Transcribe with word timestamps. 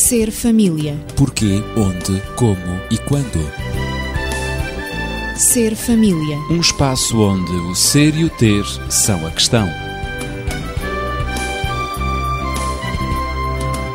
Ser 0.00 0.30
família. 0.30 0.96
Porquê, 1.16 1.60
onde, 1.76 2.22
como 2.36 2.80
e 2.88 2.96
quando. 2.98 3.40
Ser 5.36 5.74
família. 5.74 6.38
Um 6.48 6.60
espaço 6.60 7.20
onde 7.20 7.50
o 7.50 7.74
ser 7.74 8.14
e 8.14 8.24
o 8.24 8.30
ter 8.30 8.64
são 8.88 9.26
a 9.26 9.30
questão. 9.32 9.66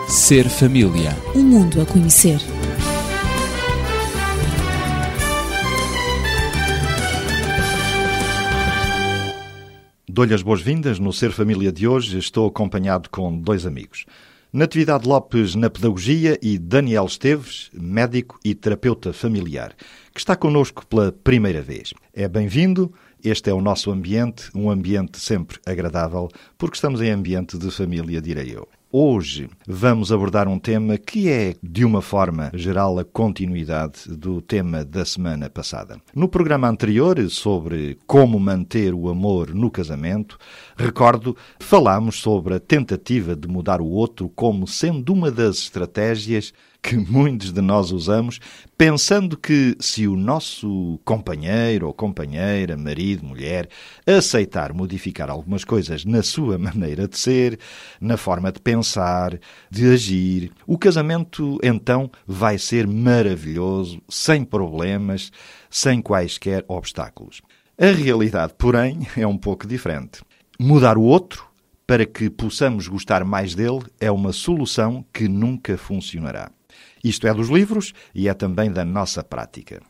Ser 0.09 0.49
família. 0.49 1.15
Um 1.33 1.41
mundo 1.41 1.81
a 1.81 1.85
conhecer. 1.85 2.41
Dou-lhe 10.05 10.33
as 10.33 10.41
boas-vindas 10.41 10.99
no 10.99 11.13
Ser 11.13 11.31
Família 11.31 11.71
de 11.71 11.87
hoje. 11.87 12.19
Estou 12.19 12.45
acompanhado 12.45 13.09
com 13.09 13.39
dois 13.39 13.65
amigos. 13.65 14.05
Natividade 14.55 15.07
Lopes 15.07 15.55
na 15.55 15.67
Pedagogia 15.67 16.37
e 16.39 16.59
Daniel 16.59 17.07
Esteves, 17.07 17.71
médico 17.73 18.37
e 18.45 18.53
terapeuta 18.53 19.11
familiar, 19.11 19.73
que 20.13 20.19
está 20.19 20.35
connosco 20.35 20.85
pela 20.85 21.11
primeira 21.11 21.59
vez. 21.59 21.91
É 22.13 22.27
bem-vindo. 22.27 22.93
Este 23.23 23.49
é 23.49 23.53
o 23.53 23.59
nosso 23.59 23.89
ambiente, 23.89 24.51
um 24.53 24.69
ambiente 24.69 25.17
sempre 25.17 25.57
agradável, 25.65 26.29
porque 26.55 26.75
estamos 26.75 27.01
em 27.01 27.09
ambiente 27.09 27.57
de 27.57 27.71
família, 27.71 28.21
direi 28.21 28.55
eu. 28.55 28.67
Hoje 28.95 29.49
vamos 29.67 30.11
abordar 30.11 30.47
um 30.47 30.59
tema 30.59 30.99
que 30.99 31.27
é, 31.27 31.55
de 31.63 31.83
uma 31.83 31.99
forma 31.99 32.51
geral, 32.53 32.99
a 32.99 33.03
continuidade 33.03 34.07
do 34.07 34.39
tema 34.39 34.85
da 34.85 35.03
semana 35.03 35.49
passada. 35.49 35.99
No 36.13 36.29
programa 36.29 36.67
anterior, 36.69 37.19
sobre 37.27 37.97
como 38.05 38.39
manter 38.39 38.93
o 38.93 39.09
amor 39.09 39.51
no 39.51 39.71
casamento, 39.71 40.37
recordo, 40.77 41.35
falámos 41.59 42.21
sobre 42.21 42.53
a 42.53 42.59
tentativa 42.59 43.35
de 43.35 43.47
mudar 43.47 43.81
o 43.81 43.87
outro 43.87 44.29
como 44.29 44.67
sendo 44.67 45.11
uma 45.11 45.31
das 45.31 45.57
estratégias 45.57 46.53
que 46.83 46.97
muitos 46.97 47.53
de 47.53 47.61
nós 47.61 47.91
usamos, 47.91 48.39
pensando 48.77 49.37
que 49.37 49.73
se 49.79 50.05
o 50.05 50.17
nosso 50.17 50.99
companheiro 51.05 51.87
ou 51.87 51.93
companheira, 51.93 52.75
marido, 52.75 53.25
mulher, 53.25 53.69
aceitar 54.05 54.73
modificar 54.73 55.29
algumas 55.29 55.63
coisas 55.63 56.03
na 56.03 56.21
sua 56.21 56.57
maneira 56.59 57.07
de 57.07 57.17
ser, 57.17 57.57
na 58.01 58.17
forma 58.17 58.51
de 58.51 58.59
pensar, 58.59 59.39
de 59.71 59.93
agir, 59.93 60.51
o 60.67 60.77
casamento 60.77 61.57
então 61.63 62.11
vai 62.27 62.57
ser 62.57 62.85
maravilhoso, 62.85 64.01
sem 64.09 64.43
problemas, 64.43 65.31
sem 65.69 66.01
quaisquer 66.01 66.65
obstáculos. 66.67 67.41
A 67.79 67.87
realidade, 67.87 68.53
porém, 68.57 69.07
é 69.15 69.25
um 69.25 69.37
pouco 69.37 69.65
diferente. 69.65 70.21
Mudar 70.59 70.97
o 70.97 71.03
outro 71.03 71.47
para 71.87 72.05
que 72.05 72.29
possamos 72.29 72.89
gostar 72.89 73.23
mais 73.23 73.55
dele 73.55 73.83
é 74.01 74.11
uma 74.11 74.33
solução 74.33 75.05
que 75.13 75.29
nunca 75.29 75.77
funcionará. 75.77 76.51
Isto 77.03 77.27
é 77.27 77.33
dos 77.33 77.49
livros 77.49 77.93
e 78.15 78.27
é 78.27 78.33
também 78.33 78.71
da 78.71 78.85
nossa 78.85 79.23
prática. 79.23 79.81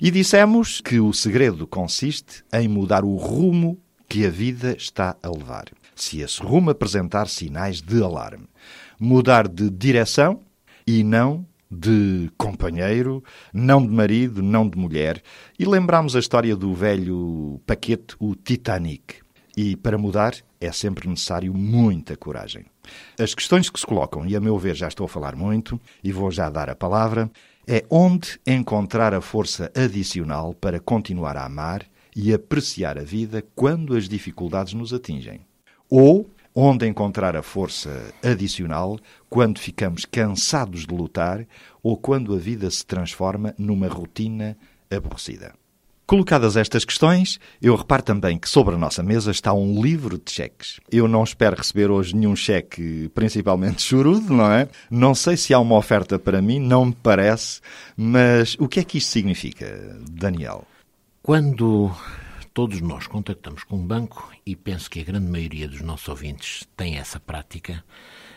E 0.00 0.10
dissemos 0.10 0.80
que 0.80 0.98
o 0.98 1.12
segredo 1.12 1.66
consiste 1.66 2.44
em 2.52 2.68
mudar 2.68 3.04
o 3.04 3.16
rumo 3.16 3.78
que 4.08 4.26
a 4.26 4.30
vida 4.30 4.76
está 4.76 5.16
a 5.22 5.28
levar. 5.28 5.66
Se 5.94 6.20
esse 6.20 6.42
rumo 6.42 6.70
apresentar 6.70 7.28
sinais 7.28 7.80
de 7.80 8.02
alarme. 8.02 8.48
Mudar 8.98 9.48
de 9.48 9.70
direção 9.70 10.40
e 10.86 11.02
não 11.02 11.46
de 11.70 12.30
companheiro, 12.36 13.22
não 13.52 13.84
de 13.84 13.92
marido, 13.92 14.42
não 14.42 14.68
de 14.68 14.78
mulher. 14.78 15.22
E 15.58 15.64
lembramos 15.64 16.14
a 16.14 16.18
história 16.18 16.54
do 16.54 16.72
velho 16.74 17.60
paquete, 17.66 18.14
o 18.18 18.34
Titanic. 18.34 19.25
E 19.56 19.74
para 19.74 19.96
mudar 19.96 20.34
é 20.60 20.70
sempre 20.70 21.08
necessário 21.08 21.54
muita 21.54 22.16
coragem. 22.16 22.66
As 23.18 23.34
questões 23.34 23.70
que 23.70 23.80
se 23.80 23.86
colocam, 23.86 24.26
e 24.26 24.36
a 24.36 24.40
meu 24.40 24.58
ver 24.58 24.74
já 24.74 24.86
estou 24.86 25.06
a 25.06 25.08
falar 25.08 25.34
muito, 25.34 25.80
e 26.04 26.12
vou 26.12 26.30
já 26.30 26.50
dar 26.50 26.68
a 26.68 26.76
palavra, 26.76 27.30
é 27.66 27.84
onde 27.90 28.38
encontrar 28.46 29.14
a 29.14 29.20
força 29.20 29.72
adicional 29.74 30.54
para 30.54 30.78
continuar 30.78 31.36
a 31.36 31.46
amar 31.46 31.86
e 32.14 32.32
apreciar 32.32 32.98
a 32.98 33.02
vida 33.02 33.42
quando 33.54 33.96
as 33.96 34.08
dificuldades 34.08 34.74
nos 34.74 34.92
atingem. 34.92 35.40
Ou 35.88 36.28
onde 36.54 36.86
encontrar 36.86 37.36
a 37.36 37.42
força 37.42 38.14
adicional 38.22 38.98
quando 39.28 39.58
ficamos 39.58 40.04
cansados 40.04 40.86
de 40.86 40.94
lutar 40.94 41.46
ou 41.82 41.96
quando 41.96 42.34
a 42.34 42.38
vida 42.38 42.70
se 42.70 42.84
transforma 42.84 43.54
numa 43.58 43.88
rotina 43.88 44.56
aborrecida. 44.90 45.54
Colocadas 46.06 46.56
estas 46.56 46.84
questões, 46.84 47.40
eu 47.60 47.74
reparo 47.74 48.00
também 48.00 48.38
que 48.38 48.48
sobre 48.48 48.76
a 48.76 48.78
nossa 48.78 49.02
mesa 49.02 49.32
está 49.32 49.52
um 49.52 49.82
livro 49.82 50.16
de 50.24 50.30
cheques. 50.30 50.78
Eu 50.88 51.08
não 51.08 51.24
espero 51.24 51.56
receber 51.56 51.90
hoje 51.90 52.14
nenhum 52.14 52.36
cheque, 52.36 53.10
principalmente 53.12 53.82
chorudo, 53.82 54.32
não 54.32 54.48
é? 54.52 54.68
Não 54.88 55.16
sei 55.16 55.36
se 55.36 55.52
há 55.52 55.58
uma 55.58 55.74
oferta 55.74 56.16
para 56.16 56.40
mim, 56.40 56.60
não 56.60 56.86
me 56.86 56.94
parece, 56.94 57.60
mas 57.96 58.54
o 58.60 58.68
que 58.68 58.78
é 58.78 58.84
que 58.84 58.98
isto 58.98 59.10
significa, 59.10 59.98
Daniel? 60.08 60.64
Quando 61.20 61.90
todos 62.54 62.80
nós 62.80 63.08
contactamos 63.08 63.64
com 63.64 63.76
um 63.76 63.84
banco, 63.84 64.30
e 64.46 64.54
penso 64.54 64.88
que 64.88 65.00
a 65.00 65.04
grande 65.04 65.28
maioria 65.28 65.66
dos 65.66 65.80
nossos 65.80 66.06
ouvintes 66.06 66.68
tem 66.76 66.98
essa 66.98 67.18
prática, 67.18 67.82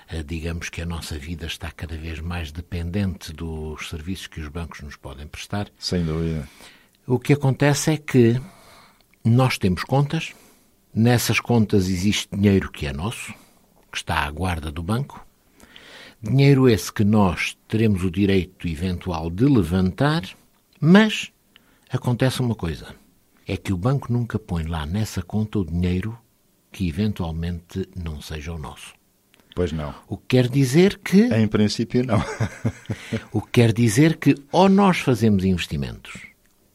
eh, 0.10 0.24
digamos 0.24 0.70
que 0.70 0.82
a 0.82 0.88
nossa 0.88 1.20
vida 1.20 1.46
está 1.46 1.70
cada 1.70 1.96
vez 1.96 2.20
mais 2.20 2.52
dependente 2.52 3.32
dos 3.32 3.90
serviços 3.90 4.26
que 4.26 4.42
os 4.42 4.48
bancos 4.48 4.82
nos 4.82 4.96
podem 4.96 5.28
prestar. 5.28 5.70
Sem 5.78 6.04
dúvida. 6.04 6.50
O 7.10 7.18
que 7.18 7.34
acontece 7.34 7.90
é 7.90 7.98
que 7.98 8.40
nós 9.26 9.58
temos 9.58 9.84
contas, 9.84 10.32
nessas 10.94 11.40
contas 11.40 11.90
existe 11.90 12.30
dinheiro 12.32 12.72
que 12.72 12.86
é 12.86 12.94
nosso, 12.94 13.34
que 13.92 13.98
está 13.98 14.20
à 14.20 14.30
guarda 14.30 14.72
do 14.72 14.84
banco, 14.84 15.26
dinheiro 16.22 16.70
esse 16.70 16.94
que 16.94 17.04
nós 17.04 17.58
teremos 17.68 18.04
o 18.04 18.12
direito 18.12 18.68
eventual 18.68 19.32
de 19.32 19.46
levantar, 19.46 20.22
mas 20.80 21.32
acontece 21.90 22.42
uma 22.42 22.54
coisa: 22.54 22.94
é 23.48 23.58
que 23.58 23.74
o 23.74 23.78
banco 23.78 24.14
nunca 24.14 24.38
põe 24.38 24.66
lá 24.66 24.86
nessa 24.86 25.24
conta 25.24 25.58
o 25.58 25.66
dinheiro 25.66 26.16
que 26.72 26.88
eventualmente 26.88 27.90
não 27.96 28.22
seja 28.22 28.54
o 28.54 28.60
nosso. 28.60 28.94
Pois 29.56 29.72
não. 29.72 29.96
O 30.08 30.16
que 30.16 30.38
quer 30.38 30.48
dizer 30.48 31.00
que. 31.00 31.24
Em 31.24 31.48
princípio, 31.48 32.06
não. 32.06 32.24
o 33.34 33.42
que 33.42 33.50
quer 33.54 33.74
dizer 33.74 34.18
que 34.18 34.36
ou 34.52 34.70
nós 34.70 35.00
fazemos 35.00 35.44
investimentos 35.44 36.29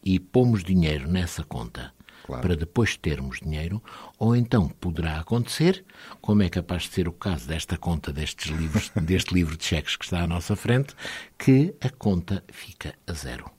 e 0.04 0.20
pomos 0.20 0.62
dinheiro 0.62 1.08
nessa 1.08 1.42
conta 1.42 1.92
claro. 2.24 2.42
para 2.42 2.56
depois 2.56 2.96
termos 2.96 3.40
dinheiro, 3.40 3.82
ou 4.18 4.34
então 4.34 4.68
poderá 4.68 5.18
acontecer, 5.18 5.84
como 6.20 6.42
é 6.42 6.48
capaz 6.48 6.84
de 6.84 6.90
ser 6.90 7.08
o 7.08 7.12
caso 7.12 7.46
desta 7.46 7.76
conta 7.76 8.12
destes 8.12 8.50
livros, 8.50 8.90
deste 9.02 9.32
livro 9.34 9.56
de 9.56 9.64
cheques 9.64 9.96
que 9.96 10.04
está 10.04 10.22
à 10.22 10.26
nossa 10.26 10.56
frente, 10.56 10.94
que 11.38 11.74
a 11.80 11.90
conta 11.90 12.42
fica 12.48 12.94
a 13.06 13.12
zero. 13.12 13.50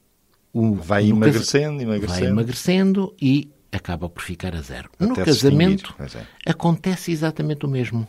O, 0.51 0.75
vai 0.75 1.07
emagrecendo, 1.07 1.81
emagrecendo. 1.81 2.19
Vai 2.19 2.29
emagrecendo 2.29 3.16
e 3.22 3.51
acaba 3.72 4.09
por 4.09 4.23
ficar 4.23 4.55
a 4.55 4.61
zero. 4.61 4.89
Até 4.95 5.05
no 5.05 5.16
casamento 5.16 5.95
é. 6.00 6.50
acontece 6.50 7.11
exatamente 7.11 7.66
o 7.66 7.69
mesmo. 7.69 8.07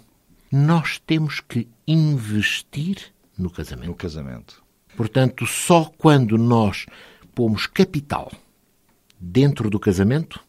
Nós 0.51 1.03
temos 1.05 1.41
que 1.41 1.69
investir 1.89 3.13
no 3.37 3.51
casamento. 3.51 3.89
No 3.89 3.95
casamento. 3.97 4.63
Portanto, 4.97 5.45
só 5.45 5.91
quando 5.99 6.39
nós 6.39 6.87
pomos 7.37 7.67
capital 7.67 8.33
dentro 9.21 9.69
do 9.69 9.79
casamento, 9.79 10.41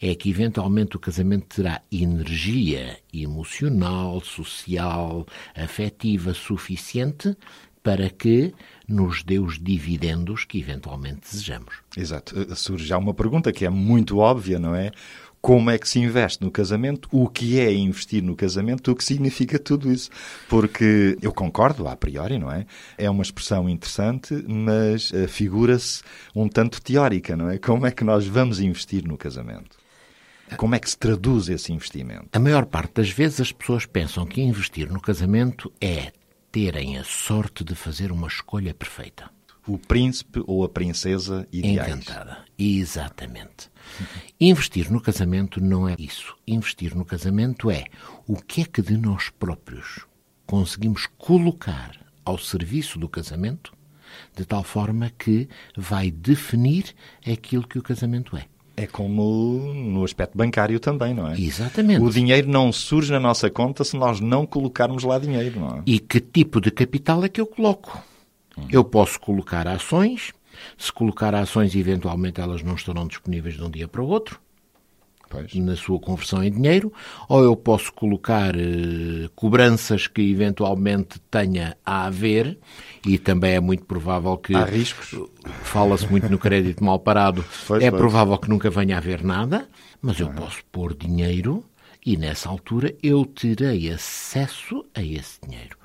é 0.00 0.14
que 0.14 0.30
eventualmente 0.30 0.96
o 0.96 1.00
casamento 1.00 1.56
terá 1.56 1.82
energia 1.90 3.00
emocional, 3.12 4.20
social, 4.20 5.26
afetiva 5.56 6.32
suficiente 6.32 7.36
para 7.82 8.08
que 8.08 8.54
nos 8.86 9.24
dê 9.24 9.40
os 9.40 9.58
dividendos 9.58 10.44
que 10.44 10.60
eventualmente 10.60 11.22
desejamos. 11.22 11.74
Exato. 11.96 12.54
Surge 12.54 12.86
já 12.86 12.96
uma 12.96 13.12
pergunta 13.12 13.52
que 13.52 13.66
é 13.66 13.70
muito 13.70 14.18
óbvia, 14.18 14.58
não 14.60 14.74
é? 14.74 14.92
Como 15.40 15.70
é 15.70 15.78
que 15.78 15.88
se 15.88 15.98
investe 15.98 16.44
no 16.44 16.50
casamento, 16.50 17.08
o 17.10 17.28
que 17.28 17.58
é 17.58 17.72
investir 17.72 18.22
no 18.22 18.36
casamento, 18.36 18.90
o 18.90 18.96
que 18.96 19.02
significa 19.02 19.58
tudo 19.58 19.90
isso. 19.90 20.10
Porque 20.48 21.16
eu 21.22 21.32
concordo, 21.32 21.88
a 21.88 21.96
priori, 21.96 22.38
não 22.38 22.52
é? 22.52 22.66
É 22.98 23.08
uma 23.08 23.22
expressão 23.22 23.68
interessante, 23.68 24.34
mas 24.46 25.10
uh, 25.10 25.26
figura-se 25.28 26.02
um 26.34 26.48
tanto 26.48 26.82
teórica, 26.82 27.36
não 27.36 27.50
é? 27.50 27.58
Como 27.58 27.86
é 27.86 27.90
que 27.90 28.04
nós 28.04 28.26
vamos 28.26 28.60
investir 28.60 29.06
no 29.06 29.16
casamento? 29.16 29.78
Como 30.56 30.74
é 30.74 30.78
que 30.78 30.90
se 30.90 30.98
traduz 30.98 31.48
esse 31.48 31.72
investimento? 31.72 32.28
A 32.32 32.38
maior 32.38 32.66
parte 32.66 32.94
das 32.94 33.10
vezes 33.10 33.40
as 33.40 33.52
pessoas 33.52 33.86
pensam 33.86 34.26
que 34.26 34.42
investir 34.42 34.90
no 34.90 35.00
casamento 35.00 35.72
é 35.80 36.12
terem 36.50 36.98
a 36.98 37.04
sorte 37.04 37.62
de 37.62 37.74
fazer 37.74 38.10
uma 38.10 38.26
escolha 38.26 38.74
perfeita. 38.74 39.30
O 39.70 39.78
príncipe 39.78 40.42
ou 40.48 40.64
a 40.64 40.68
princesa 40.68 41.46
ideais. 41.52 41.88
Encantada. 41.88 42.38
Exatamente. 42.58 43.70
Investir 44.40 44.90
no 44.90 45.00
casamento 45.00 45.60
não 45.60 45.88
é 45.88 45.94
isso. 45.96 46.34
Investir 46.44 46.96
no 46.96 47.04
casamento 47.04 47.70
é 47.70 47.84
o 48.26 48.34
que 48.34 48.62
é 48.62 48.64
que 48.64 48.82
de 48.82 48.96
nós 48.96 49.28
próprios 49.28 50.04
conseguimos 50.44 51.06
colocar 51.16 51.92
ao 52.24 52.36
serviço 52.36 52.98
do 52.98 53.08
casamento 53.08 53.72
de 54.36 54.44
tal 54.44 54.64
forma 54.64 55.08
que 55.16 55.48
vai 55.76 56.10
definir 56.10 56.86
aquilo 57.24 57.64
que 57.64 57.78
o 57.78 57.82
casamento 57.82 58.36
é. 58.36 58.46
É 58.76 58.88
como 58.88 59.72
no 59.72 60.02
aspecto 60.02 60.36
bancário 60.36 60.80
também, 60.80 61.14
não 61.14 61.28
é? 61.28 61.38
Exatamente. 61.38 62.02
O 62.02 62.10
dinheiro 62.10 62.48
não 62.48 62.72
surge 62.72 63.12
na 63.12 63.20
nossa 63.20 63.48
conta 63.48 63.84
se 63.84 63.96
nós 63.96 64.18
não 64.18 64.44
colocarmos 64.44 65.04
lá 65.04 65.16
dinheiro, 65.16 65.60
não 65.60 65.76
é? 65.76 65.82
E 65.86 66.00
que 66.00 66.18
tipo 66.18 66.60
de 66.60 66.72
capital 66.72 67.24
é 67.24 67.28
que 67.28 67.40
eu 67.40 67.46
coloco? 67.46 68.02
Eu 68.70 68.84
posso 68.84 69.18
colocar 69.20 69.66
ações. 69.66 70.32
Se 70.76 70.92
colocar 70.92 71.34
ações, 71.34 71.74
eventualmente 71.74 72.40
elas 72.40 72.62
não 72.62 72.74
estarão 72.74 73.06
disponíveis 73.06 73.54
de 73.54 73.62
um 73.62 73.70
dia 73.70 73.88
para 73.88 74.02
o 74.02 74.06
outro. 74.08 74.40
Pois. 75.30 75.54
na 75.54 75.76
sua 75.76 76.00
conversão 76.00 76.42
em 76.42 76.50
dinheiro, 76.50 76.92
ou 77.28 77.44
eu 77.44 77.54
posso 77.54 77.92
colocar 77.92 78.52
eh, 78.56 79.30
cobranças 79.36 80.08
que 80.08 80.28
eventualmente 80.28 81.20
tenha 81.30 81.76
a 81.86 82.06
haver, 82.06 82.58
e 83.06 83.16
também 83.16 83.52
é 83.54 83.60
muito 83.60 83.84
provável 83.84 84.36
que. 84.36 84.56
Há 84.56 84.64
riscos. 84.64 85.14
Fala-se 85.62 86.08
muito 86.10 86.28
no 86.28 86.36
crédito 86.36 86.82
mal 86.82 86.98
parado, 86.98 87.44
Pois, 87.64 87.80
é 87.80 87.90
pois. 87.90 88.00
provável 88.00 88.36
que 88.38 88.48
nunca 88.48 88.68
venha 88.70 88.96
a 88.96 88.98
haver 88.98 89.22
nada, 89.22 89.68
mas 90.02 90.18
eu 90.18 90.30
posso 90.30 90.64
pôr 90.72 90.94
dinheiro 90.94 91.64
e 92.04 92.16
nessa 92.16 92.48
altura 92.48 92.92
eu 93.00 93.24
terei 93.24 93.88
acesso 93.90 94.84
a 94.94 95.00
esse 95.00 95.38
dinheiro. 95.46 95.79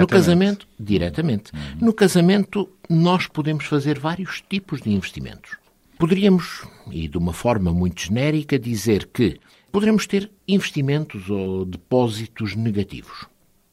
No 0.00 0.06
casamento, 0.06 0.66
diretamente. 0.78 1.52
No 1.80 1.92
casamento, 1.92 2.68
nós 2.88 3.26
podemos 3.26 3.66
fazer 3.66 3.98
vários 3.98 4.42
tipos 4.48 4.80
de 4.80 4.90
investimentos. 4.90 5.56
Poderíamos, 5.98 6.64
e 6.90 7.06
de 7.06 7.18
uma 7.18 7.32
forma 7.32 7.72
muito 7.72 8.00
genérica, 8.00 8.58
dizer 8.58 9.08
que 9.12 9.38
poderemos 9.70 10.06
ter 10.06 10.30
investimentos 10.48 11.28
ou 11.28 11.64
depósitos 11.64 12.56
negativos. 12.56 13.26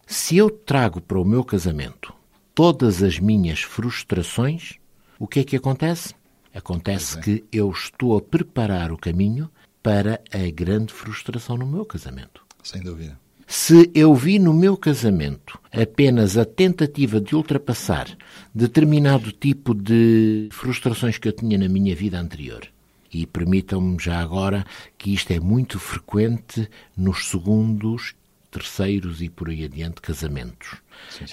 Se 0.06 0.38
eu 0.38 0.50
trago 0.50 1.02
para 1.02 1.20
o 1.20 1.26
meu 1.26 1.44
casamento 1.44 2.14
todas 2.54 3.04
as 3.04 3.20
minhas 3.20 3.62
frustrações, 3.62 4.76
o 5.20 5.28
que 5.28 5.40
é 5.40 5.44
que 5.44 5.56
acontece? 5.56 6.16
Acontece 6.54 7.20
que 7.20 7.46
eu 7.52 7.70
estou 7.70 8.18
a 8.18 8.22
preparar 8.22 8.92
o 8.92 8.98
caminho 8.98 9.50
para 9.82 10.20
a 10.34 10.52
grande 10.52 10.92
frustração 10.92 11.56
no 11.58 11.68
meu 11.68 11.86
casamento. 11.86 12.44
Sem 12.64 12.82
dúvida. 12.82 13.18
Se 13.50 13.90
eu 13.96 14.14
vi 14.14 14.40
no 14.40 14.54
meu 14.54 14.76
casamento 14.76 15.58
apenas 15.72 16.38
a 16.38 16.44
tentativa 16.44 17.22
de 17.22 17.34
ultrapassar 17.34 18.06
determinado 18.54 19.32
tipo 19.32 19.74
de 19.74 20.50
frustrações 20.52 21.18
que 21.18 21.30
eu 21.30 21.32
tinha 21.32 21.58
na 21.58 21.70
minha 21.70 21.96
vida 21.96 22.20
anterior, 22.20 22.68
e 23.12 23.26
permitam-me 23.26 23.98
já 24.02 24.20
agora 24.20 24.66
que 24.98 25.14
isto 25.14 25.32
é 25.32 25.40
muito 25.40 25.80
frequente 25.80 26.70
nos 26.96 27.30
segundos, 27.30 28.14
terceiros 28.52 29.22
e 29.22 29.30
por 29.30 29.50
aí 29.50 29.64
adiante 29.64 30.02
casamentos, 30.02 30.76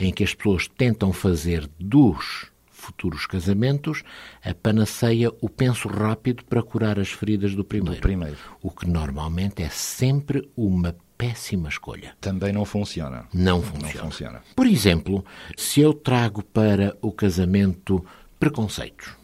em 0.00 0.12
que 0.12 0.22
as 0.22 0.32
pessoas 0.32 0.68
tentam 0.68 1.12
fazer 1.12 1.68
dos 1.80 2.46
futuros 2.70 3.26
casamentos 3.26 4.04
a 4.44 4.54
panaceia, 4.54 5.32
o 5.40 5.48
penso 5.48 5.88
rápido 5.88 6.44
para 6.44 6.62
curar 6.62 7.00
as 7.00 7.10
feridas 7.10 7.56
do 7.56 7.64
primeiro. 7.64 8.00
primeiro. 8.00 8.36
O 8.62 8.70
que 8.70 8.86
normalmente 8.86 9.64
é 9.64 9.68
sempre 9.68 10.48
uma 10.56 10.94
péssima 11.24 11.68
escolha. 11.68 12.14
Também 12.20 12.52
não 12.52 12.64
funciona. 12.64 13.26
Não 13.32 13.62
funciona. 13.62 13.94
Não 13.94 14.10
funciona. 14.10 14.42
Por 14.54 14.66
exemplo, 14.66 15.24
se 15.56 15.80
eu 15.80 15.94
trago 15.94 16.42
para 16.42 16.96
o 17.00 17.10
casamento 17.10 18.04
preconceitos, 18.38 19.16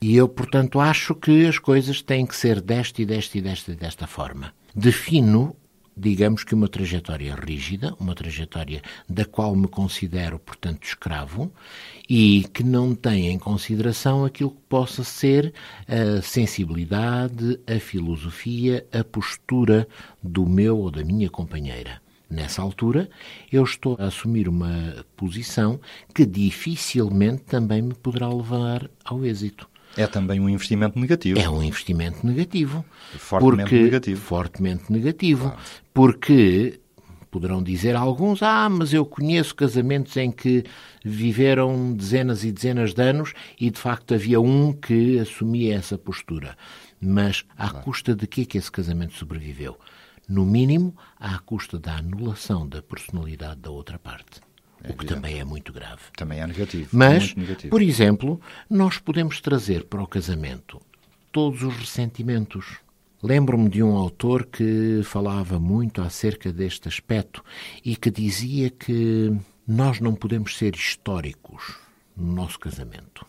e 0.00 0.16
eu, 0.16 0.28
portanto, 0.28 0.80
acho 0.80 1.14
que 1.14 1.46
as 1.46 1.58
coisas 1.58 2.02
têm 2.02 2.26
que 2.26 2.36
ser 2.36 2.60
desta 2.60 3.02
e 3.02 3.06
desta 3.06 3.38
e 3.38 3.40
desta 3.40 3.72
e 3.72 3.76
desta 3.76 4.06
forma, 4.06 4.52
defino, 4.74 5.56
digamos 5.96 6.44
que 6.44 6.54
uma 6.54 6.68
trajetória 6.68 7.34
rígida, 7.34 7.94
uma 7.98 8.14
trajetória 8.14 8.82
da 9.08 9.24
qual 9.24 9.54
me 9.54 9.68
considero, 9.68 10.38
portanto, 10.38 10.84
escravo, 10.84 11.52
e 12.08 12.46
que 12.54 12.64
não 12.64 12.94
tem 12.94 13.28
em 13.28 13.38
consideração 13.38 14.24
aquilo 14.24 14.50
que 14.50 14.62
possa 14.68 15.04
ser 15.04 15.52
a 15.86 16.22
sensibilidade, 16.22 17.60
a 17.66 17.78
filosofia, 17.78 18.86
a 18.92 19.04
postura 19.04 19.86
do 20.22 20.46
meu 20.46 20.78
ou 20.78 20.90
da 20.90 21.04
minha 21.04 21.28
companheira. 21.28 22.00
Nessa 22.30 22.60
altura, 22.60 23.08
eu 23.50 23.64
estou 23.64 23.96
a 23.98 24.04
assumir 24.04 24.48
uma 24.48 25.04
posição 25.16 25.80
que 26.14 26.26
dificilmente 26.26 27.42
também 27.44 27.80
me 27.80 27.94
poderá 27.94 28.28
levar 28.28 28.90
ao 29.04 29.24
êxito. 29.24 29.68
É 29.96 30.06
também 30.06 30.38
um 30.38 30.48
investimento 30.48 30.98
negativo. 30.98 31.40
É 31.40 31.48
um 31.48 31.62
investimento 31.62 32.26
negativo. 32.26 32.84
Fortemente 33.16 33.70
porque, 33.70 33.82
negativo. 33.82 34.20
Fortemente 34.20 34.92
negativo. 34.92 35.56
Porque 35.94 36.78
poderão 37.30 37.62
dizer 37.62 37.94
alguns, 37.94 38.42
ah, 38.42 38.68
mas 38.68 38.92
eu 38.92 39.04
conheço 39.04 39.54
casamentos 39.54 40.16
em 40.16 40.30
que 40.30 40.64
viveram 41.04 41.92
dezenas 41.92 42.44
e 42.44 42.52
dezenas 42.52 42.94
de 42.94 43.02
anos 43.02 43.32
e 43.60 43.70
de 43.70 43.78
facto 43.78 44.14
havia 44.14 44.40
um 44.40 44.72
que 44.72 45.18
assumia 45.18 45.76
essa 45.76 45.96
postura. 45.96 46.56
Mas 47.00 47.44
à 47.56 47.70
custa 47.70 48.14
de 48.14 48.26
quê 48.26 48.44
que 48.44 48.58
esse 48.58 48.70
casamento 48.70 49.14
sobreviveu? 49.14 49.78
No 50.28 50.44
mínimo, 50.44 50.94
à 51.18 51.38
custa 51.38 51.78
da 51.78 51.96
anulação 51.96 52.68
da 52.68 52.82
personalidade 52.82 53.60
da 53.60 53.70
outra 53.70 53.98
parte. 53.98 54.40
o 54.88 54.92
que 54.94 55.06
também 55.06 55.38
é 55.38 55.44
muito 55.44 55.72
grave. 55.72 56.02
Também 56.16 56.40
é 56.40 56.46
negativo. 56.46 56.90
Mas, 56.92 57.34
negativo. 57.34 57.70
por 57.70 57.80
exemplo, 57.82 58.40
nós 58.68 58.98
podemos 58.98 59.40
trazer 59.40 59.84
para 59.84 60.02
o 60.02 60.06
casamento 60.06 60.80
todos 61.32 61.62
os 61.62 61.74
ressentimentos. 61.76 62.78
Lembro-me 63.22 63.68
de 63.68 63.82
um 63.82 63.96
autor 63.96 64.46
que 64.46 65.00
falava 65.04 65.58
muito 65.58 66.00
acerca 66.00 66.52
deste 66.52 66.88
aspecto 66.88 67.42
e 67.84 67.96
que 67.96 68.10
dizia 68.10 68.70
que 68.70 69.36
nós 69.66 70.00
não 70.00 70.14
podemos 70.14 70.56
ser 70.56 70.74
históricos 70.76 71.76
no 72.16 72.32
nosso 72.32 72.58
casamento. 72.58 73.24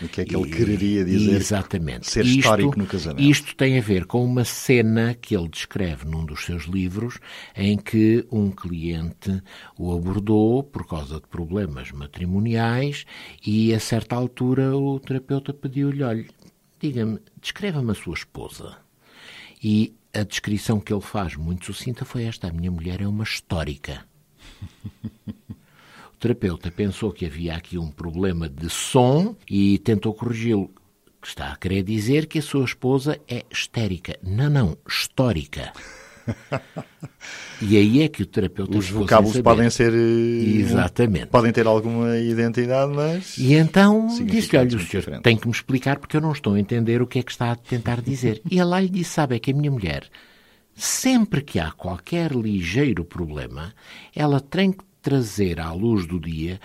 O 0.00 0.08
que 0.08 0.22
é 0.22 0.24
que 0.24 0.34
ele 0.34 0.50
quereria 0.50 1.04
dizer? 1.04 1.34
Exatamente. 1.36 2.10
Ser 2.10 2.24
Isto- 2.24 2.38
histórico 2.38 2.76
no 2.78 2.86
casamento. 2.86 3.22
Isto 3.22 3.54
tem 3.54 3.78
a 3.78 3.80
ver 3.80 4.06
com 4.06 4.24
uma 4.24 4.44
cena 4.44 5.14
que 5.14 5.36
ele 5.36 5.48
descreve 5.48 6.04
num 6.04 6.24
dos 6.24 6.44
seus 6.44 6.64
livros, 6.64 7.18
em 7.56 7.76
que 7.76 8.26
um 8.30 8.50
cliente 8.50 9.40
o 9.78 9.94
abordou 9.94 10.64
por 10.64 10.86
causa 10.86 11.16
de 11.20 11.26
problemas 11.28 11.92
matrimoniais 11.92 13.04
e, 13.46 13.72
a 13.72 13.78
certa 13.78 14.16
altura, 14.16 14.76
o 14.76 14.98
terapeuta 14.98 15.52
pediu-lhe: 15.54 16.02
olha, 16.02 16.26
diga-me, 16.80 17.20
descreva-me 17.40 17.92
a 17.92 17.94
sua 17.94 18.14
esposa. 18.14 18.81
E 19.62 19.94
a 20.12 20.22
descrição 20.22 20.80
que 20.80 20.92
ele 20.92 21.00
faz, 21.00 21.36
muito 21.36 21.66
sucinta, 21.66 22.04
foi 22.04 22.24
esta: 22.24 22.48
a 22.48 22.52
minha 22.52 22.70
mulher 22.70 23.00
é 23.00 23.06
uma 23.06 23.24
histórica. 23.24 24.04
O 26.14 26.22
terapeuta 26.22 26.70
pensou 26.70 27.10
que 27.10 27.26
havia 27.26 27.56
aqui 27.56 27.76
um 27.76 27.90
problema 27.90 28.48
de 28.48 28.70
som 28.70 29.34
e 29.50 29.76
tentou 29.80 30.14
corrigi-lo. 30.14 30.70
Está 31.20 31.50
a 31.52 31.56
querer 31.56 31.82
dizer 31.82 32.26
que 32.26 32.38
a 32.38 32.42
sua 32.42 32.64
esposa 32.64 33.20
é 33.26 33.44
histérica. 33.50 34.16
Não, 34.22 34.48
não, 34.48 34.78
histórica. 34.88 35.72
E 37.64 37.76
aí 37.76 38.02
é 38.02 38.08
que 38.08 38.24
o 38.24 38.26
terapeuta 38.26 38.76
Os 38.76 38.90
vocábulos 38.90 39.40
podem 39.40 39.70
ser. 39.70 39.92
eh, 39.94 40.58
Exatamente. 40.58 41.26
Podem 41.26 41.52
ter 41.52 41.64
alguma 41.64 42.18
identidade, 42.18 42.92
mas. 42.92 43.38
E 43.38 43.54
então 43.54 44.08
disse-lhe, 44.24 44.58
olha, 44.58 44.66
o 44.76 44.80
senhor 44.80 45.00
diferentes. 45.00 45.22
tem 45.22 45.36
que 45.36 45.46
me 45.46 45.52
explicar 45.52 45.98
porque 46.00 46.16
eu 46.16 46.20
não 46.20 46.32
estou 46.32 46.54
a 46.54 46.60
entender 46.60 47.00
o 47.00 47.06
que 47.06 47.20
é 47.20 47.22
que 47.22 47.30
está 47.30 47.52
a 47.52 47.56
tentar 47.56 48.00
dizer. 48.00 48.42
E 48.50 48.60
lá 48.64 48.80
lhe 48.80 48.88
disse, 48.88 49.10
sabe, 49.10 49.36
é 49.36 49.38
que 49.38 49.52
a 49.52 49.54
minha 49.54 49.70
mulher, 49.70 50.08
sempre 50.74 51.40
que 51.40 51.60
há 51.60 51.70
qualquer 51.70 52.32
ligeiro 52.32 53.04
problema, 53.04 53.72
ela 54.14 54.40
tem 54.40 54.72
que 54.72 54.82
trazer 55.00 55.60
à 55.60 55.72
luz 55.72 56.04
do 56.04 56.18
dia 56.18 56.60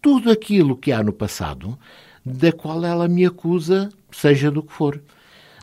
tudo 0.00 0.30
aquilo 0.30 0.74
que 0.74 0.90
há 0.90 1.02
no 1.02 1.12
passado, 1.12 1.78
da 2.24 2.50
qual 2.50 2.82
ela 2.82 3.06
me 3.06 3.26
acusa, 3.26 3.90
seja 4.10 4.50
do 4.50 4.62
que 4.62 4.72
for. 4.72 5.02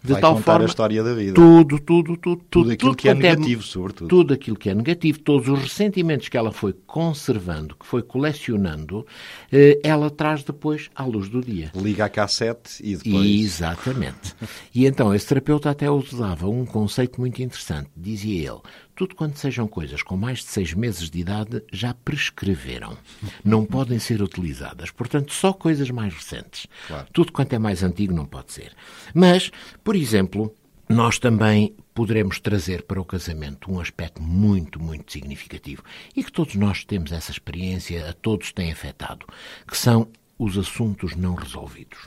De 0.07 0.13
Vai 0.13 0.21
tal 0.21 0.37
forma, 0.37 0.63
a 0.63 0.67
história 0.67 1.03
da 1.03 1.13
vida. 1.13 1.33
tudo, 1.33 1.77
tudo, 1.81 2.15
tudo, 2.15 2.41
Tudo 2.49 2.71
aquilo 2.71 2.95
que 2.95 3.09
é 3.09 3.13
quanto 3.13 3.23
negativo, 3.23 3.61
sobretudo. 3.61 4.07
Tudo 4.07 4.33
aquilo 4.33 4.55
que 4.55 4.69
é 4.69 4.73
negativo, 4.73 5.19
todos 5.19 5.49
os 5.49 5.59
ressentimentos 5.59 6.29
que 6.29 6.37
ela 6.37 6.49
foi 6.49 6.73
conservando, 6.97 7.75
que 7.75 7.85
foi 7.85 8.01
colecionando, 8.01 9.05
eh, 9.51 9.79
ela 9.83 10.09
traz 10.09 10.43
depois 10.43 10.89
à 10.95 11.05
luz 11.05 11.29
do 11.29 11.41
dia. 11.41 11.71
Liga 11.75 12.05
a 12.05 12.09
cassete 12.09 12.81
e 12.81 12.95
depois. 12.97 13.23
Exatamente. 13.23 14.33
E 14.73 14.87
então 14.87 15.13
esse 15.13 15.27
terapeuta 15.27 15.69
até 15.69 15.91
usava 15.91 16.49
um 16.49 16.65
conceito 16.65 17.21
muito 17.21 17.39
interessante. 17.39 17.91
Dizia 17.95 18.49
ele: 18.49 18.61
tudo 18.95 19.13
quanto 19.13 19.37
sejam 19.37 19.67
coisas 19.67 20.01
com 20.01 20.17
mais 20.17 20.39
de 20.39 20.45
seis 20.45 20.73
meses 20.73 21.07
de 21.07 21.19
idade 21.19 21.61
já 21.71 21.93
prescreveram. 21.93 22.97
Não 23.45 23.63
podem 23.63 23.99
ser 23.99 24.19
utilizadas. 24.23 24.89
Portanto, 24.89 25.31
só 25.35 25.53
coisas 25.53 25.91
mais 25.91 26.11
recentes. 26.11 26.65
Claro. 26.87 27.07
Tudo 27.13 27.31
quanto 27.31 27.53
é 27.53 27.59
mais 27.59 27.83
antigo 27.83 28.11
não 28.11 28.25
pode 28.25 28.53
ser. 28.53 28.71
Mas, 29.13 29.51
por 29.83 29.95
exemplo, 29.95 30.51
nós 30.89 31.19
também 31.19 31.75
poderemos 31.97 32.39
trazer 32.39 32.83
para 32.83 33.01
o 33.01 33.03
casamento 33.03 33.71
um 33.71 33.79
aspecto 33.79 34.21
muito, 34.21 34.79
muito 34.79 35.11
significativo 35.11 35.81
e 36.15 36.23
que 36.23 36.31
todos 36.31 36.53
nós 36.53 36.85
temos 36.85 37.11
essa 37.11 37.31
experiência, 37.31 38.07
a 38.07 38.13
todos 38.13 38.51
tem 38.51 38.71
afetado, 38.71 39.25
que 39.67 39.75
são 39.75 40.07
os 40.37 40.59
assuntos 40.59 41.15
não 41.15 41.33
resolvidos. 41.33 41.97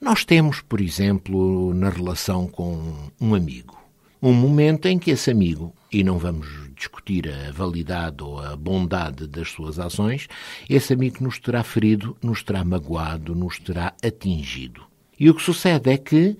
Nós 0.00 0.24
temos, 0.24 0.62
por 0.62 0.80
exemplo, 0.80 1.74
na 1.74 1.90
relação 1.90 2.46
com 2.46 3.10
um 3.20 3.34
amigo, 3.34 3.78
um 4.22 4.32
momento 4.32 4.86
em 4.86 4.98
que 4.98 5.10
esse 5.10 5.30
amigo, 5.30 5.74
e 5.92 6.02
não 6.02 6.16
vamos 6.16 6.48
discutir 6.74 7.28
a 7.28 7.52
validade 7.52 8.24
ou 8.24 8.40
a 8.40 8.56
bondade 8.56 9.26
das 9.26 9.50
suas 9.50 9.78
ações, 9.78 10.26
esse 10.70 10.94
amigo 10.94 11.22
nos 11.22 11.38
terá 11.38 11.62
ferido, 11.62 12.16
nos 12.22 12.42
terá 12.42 12.64
magoado, 12.64 13.34
nos 13.34 13.58
terá 13.58 13.92
atingido. 14.02 14.86
E 15.20 15.28
o 15.28 15.34
que 15.34 15.42
sucede 15.42 15.90
é 15.90 15.98
que 15.98 16.34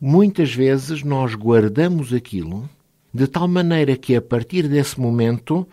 muitas 0.00 0.52
vezes 0.54 1.02
nós 1.02 1.34
guardamos 1.34 2.12
aquilo 2.12 2.68
de 3.12 3.26
tal 3.26 3.48
maneira 3.48 3.96
que 3.96 4.14
a 4.14 4.20
partir 4.22 4.68
desse 4.68 5.00
momento 5.00 5.66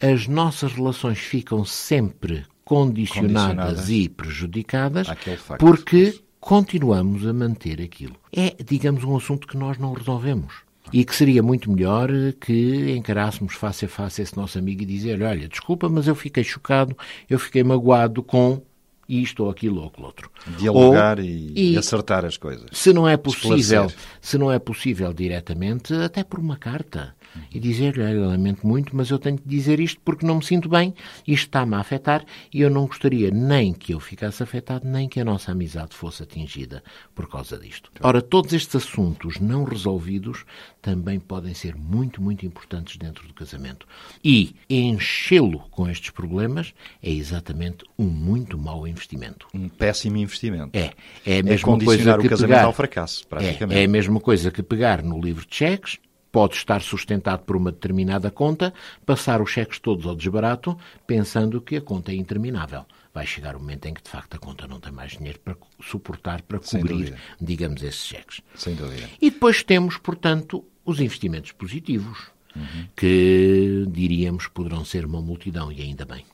as 0.00 0.26
nossas 0.26 0.72
relações 0.72 1.18
ficam 1.18 1.64
sempre 1.64 2.44
condicionadas, 2.64 3.46
Condicionadas. 3.46 3.90
e 3.90 4.08
prejudicadas 4.08 5.06
porque 5.58 6.20
continuamos 6.40 7.26
a 7.26 7.32
manter 7.32 7.80
aquilo. 7.80 8.16
É, 8.34 8.54
digamos, 8.62 9.02
um 9.04 9.16
assunto 9.16 9.46
que 9.46 9.56
nós 9.56 9.78
não 9.78 9.92
resolvemos. 9.92 10.52
E 10.92 11.02
que 11.02 11.16
seria 11.16 11.42
muito 11.42 11.70
melhor 11.72 12.10
que 12.38 12.94
encarássemos 12.94 13.54
face 13.54 13.86
a 13.86 13.88
face 13.88 14.20
esse 14.20 14.36
nosso 14.36 14.58
amigo 14.58 14.82
e 14.82 14.86
dizer: 14.86 15.22
Olha, 15.22 15.48
desculpa, 15.48 15.88
mas 15.88 16.06
eu 16.06 16.14
fiquei 16.14 16.44
chocado, 16.44 16.94
eu 17.28 17.38
fiquei 17.38 17.64
magoado 17.64 18.22
com 18.22 18.60
isto 19.08 19.44
ou 19.44 19.50
aquilo 19.50 19.80
ou 19.80 19.88
aquilo 19.88 20.06
outro. 20.06 20.30
Dialogar 20.58 21.18
Ou- 21.18 21.24
e, 21.24 21.72
e- 21.72 21.78
acertar 21.78 22.24
as 22.24 22.36
coisas. 22.36 22.66
se 22.72 22.92
não 22.92 23.08
é 23.08 23.16
possível, 23.16 23.90
se 24.20 24.38
não 24.38 24.50
é 24.50 24.58
possível 24.58 25.12
diretamente, 25.12 25.92
até 25.94 26.22
por 26.24 26.38
uma 26.38 26.56
carta. 26.56 27.14
E 27.52 27.58
dizer, 27.60 27.98
olha, 27.98 28.26
lamento 28.28 28.66
muito, 28.66 28.94
mas 28.96 29.10
eu 29.10 29.18
tenho 29.18 29.38
que 29.38 29.48
dizer 29.48 29.80
isto 29.80 30.00
porque 30.04 30.26
não 30.26 30.36
me 30.36 30.44
sinto 30.44 30.68
bem, 30.68 30.94
isto 31.26 31.46
está-me 31.46 31.74
a 31.74 31.78
afetar 31.78 32.24
e 32.52 32.60
eu 32.60 32.70
não 32.70 32.86
gostaria 32.86 33.30
nem 33.30 33.72
que 33.72 33.92
eu 33.94 34.00
ficasse 34.00 34.42
afetado, 34.42 34.86
nem 34.86 35.08
que 35.08 35.20
a 35.20 35.24
nossa 35.24 35.52
amizade 35.52 35.94
fosse 35.94 36.22
atingida 36.22 36.82
por 37.14 37.28
causa 37.28 37.58
disto. 37.58 37.90
Ora, 38.00 38.20
todos 38.22 38.52
estes 38.52 38.74
assuntos 38.76 39.38
não 39.40 39.64
resolvidos 39.64 40.44
também 40.80 41.18
podem 41.18 41.54
ser 41.54 41.74
muito, 41.74 42.20
muito 42.22 42.44
importantes 42.44 42.96
dentro 42.96 43.26
do 43.26 43.34
casamento. 43.34 43.86
E 44.22 44.54
enchê-lo 44.68 45.60
com 45.70 45.88
estes 45.88 46.10
problemas 46.10 46.74
é 47.02 47.10
exatamente 47.10 47.84
um 47.98 48.04
muito 48.06 48.58
mau 48.58 48.86
investimento. 48.86 49.46
Um 49.54 49.68
péssimo 49.68 50.16
investimento. 50.18 50.70
É, 50.76 50.92
é 51.24 51.36
a 51.36 51.38
É 51.38 51.42
mesma 51.42 51.78
coisa 51.78 51.86
condicionar 51.86 52.20
que 52.20 52.26
o 52.26 52.30
casamento 52.30 52.56
pegar, 52.56 52.64
ao 52.66 52.72
fracasso, 52.72 53.26
praticamente. 53.26 53.78
é, 53.78 53.82
é 53.82 53.84
a 53.84 53.88
mesma 53.88 54.20
coisa 54.20 54.50
que 54.50 54.62
pegar 54.62 55.02
no 55.02 55.20
livro 55.20 55.46
de 55.46 55.54
cheques, 55.54 55.98
pode 56.34 56.56
estar 56.56 56.82
sustentado 56.82 57.44
por 57.44 57.54
uma 57.54 57.70
determinada 57.70 58.28
conta, 58.28 58.74
passar 59.06 59.40
os 59.40 59.50
cheques 59.50 59.78
todos 59.78 60.04
ao 60.04 60.16
desbarato, 60.16 60.76
pensando 61.06 61.60
que 61.60 61.76
a 61.76 61.80
conta 61.80 62.10
é 62.10 62.16
interminável. 62.16 62.84
Vai 63.14 63.24
chegar 63.24 63.54
o 63.54 63.60
momento 63.60 63.86
em 63.86 63.94
que, 63.94 64.02
de 64.02 64.10
facto, 64.10 64.34
a 64.34 64.38
conta 64.38 64.66
não 64.66 64.80
tem 64.80 64.90
mais 64.90 65.12
dinheiro 65.12 65.38
para 65.38 65.56
suportar, 65.80 66.42
para 66.42 66.58
cobrir, 66.58 67.14
digamos, 67.40 67.84
esses 67.84 68.04
cheques. 68.04 68.40
Sem 68.56 68.74
dúvida. 68.74 69.08
E 69.22 69.30
depois 69.30 69.62
temos, 69.62 69.96
portanto, 69.96 70.64
os 70.84 70.98
investimentos 70.98 71.52
positivos, 71.52 72.18
que 72.96 73.86
diríamos 73.88 74.48
poderão 74.48 74.84
ser 74.84 75.06
uma 75.06 75.22
multidão, 75.22 75.70
e 75.70 75.82
ainda 75.82 76.04
bem. 76.04 76.24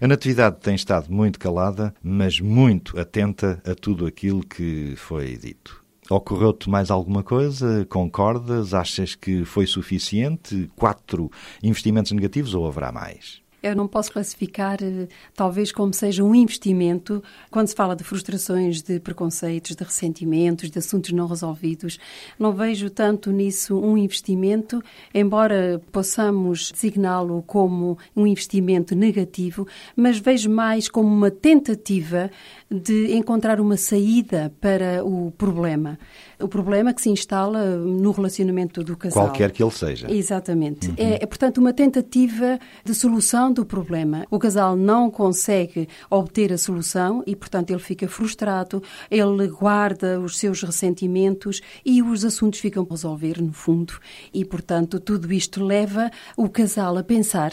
A 0.00 0.06
Natividade 0.06 0.60
tem 0.60 0.76
estado 0.76 1.12
muito 1.12 1.40
calada, 1.40 1.92
mas 2.00 2.38
muito 2.38 3.00
atenta 3.00 3.60
a 3.66 3.74
tudo 3.74 4.06
aquilo 4.06 4.46
que 4.46 4.94
foi 4.96 5.36
dito. 5.36 5.79
Ocorreu-te 6.10 6.68
mais 6.68 6.90
alguma 6.90 7.22
coisa? 7.22 7.86
Concordas? 7.88 8.74
Achas 8.74 9.14
que 9.14 9.44
foi 9.44 9.64
suficiente? 9.64 10.68
Quatro 10.74 11.30
investimentos 11.62 12.10
negativos 12.10 12.52
ou 12.52 12.66
haverá 12.66 12.90
mais? 12.90 13.40
Eu 13.62 13.76
não 13.76 13.86
posso 13.86 14.10
classificar, 14.12 14.78
eh, 14.82 15.06
talvez, 15.34 15.70
como 15.70 15.92
seja 15.92 16.24
um 16.24 16.34
investimento, 16.34 17.22
quando 17.50 17.68
se 17.68 17.74
fala 17.74 17.94
de 17.94 18.02
frustrações, 18.02 18.80
de 18.80 18.98
preconceitos, 18.98 19.76
de 19.76 19.84
ressentimentos, 19.84 20.70
de 20.70 20.78
assuntos 20.78 21.12
não 21.12 21.26
resolvidos. 21.26 21.98
Não 22.38 22.52
vejo 22.52 22.88
tanto 22.88 23.30
nisso 23.30 23.78
um 23.78 23.98
investimento, 23.98 24.82
embora 25.12 25.80
possamos 25.92 26.72
designá-lo 26.72 27.42
como 27.46 27.98
um 28.16 28.26
investimento 28.26 28.94
negativo, 28.94 29.66
mas 29.94 30.18
vejo 30.18 30.48
mais 30.48 30.88
como 30.88 31.08
uma 31.08 31.30
tentativa 31.30 32.30
de 32.70 33.14
encontrar 33.14 33.60
uma 33.60 33.76
saída 33.76 34.52
para 34.60 35.04
o 35.04 35.32
problema. 35.32 35.98
O 36.40 36.48
problema 36.48 36.92
que 36.92 37.02
se 37.02 37.10
instala 37.10 37.76
no 37.76 38.10
relacionamento 38.10 38.82
do 38.82 38.96
casal. 38.96 39.26
Qualquer 39.26 39.50
que 39.50 39.62
ele 39.62 39.70
seja. 39.70 40.10
Exatamente. 40.10 40.92
É, 40.96 41.22
é, 41.22 41.26
portanto, 41.26 41.58
uma 41.58 41.72
tentativa 41.72 42.58
de 42.84 42.94
solução 42.94 43.52
do 43.52 43.64
problema. 43.64 44.26
O 44.30 44.38
casal 44.38 44.76
não 44.76 45.10
consegue 45.10 45.88
obter 46.10 46.52
a 46.52 46.58
solução 46.58 47.22
e, 47.26 47.34
portanto, 47.36 47.70
ele 47.70 47.80
fica 47.80 48.08
frustrado, 48.08 48.82
ele 49.10 49.48
guarda 49.48 50.20
os 50.20 50.38
seus 50.38 50.62
ressentimentos 50.62 51.60
e 51.84 52.02
os 52.02 52.24
assuntos 52.24 52.60
ficam 52.60 52.84
por 52.84 52.94
resolver, 52.94 53.40
no 53.40 53.52
fundo. 53.52 53.94
E, 54.32 54.44
portanto, 54.44 54.98
tudo 55.00 55.32
isto 55.32 55.64
leva 55.64 56.10
o 56.36 56.48
casal 56.48 56.96
a 56.96 57.02
pensar 57.02 57.52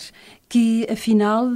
que, 0.49 0.87
afinal, 0.89 1.47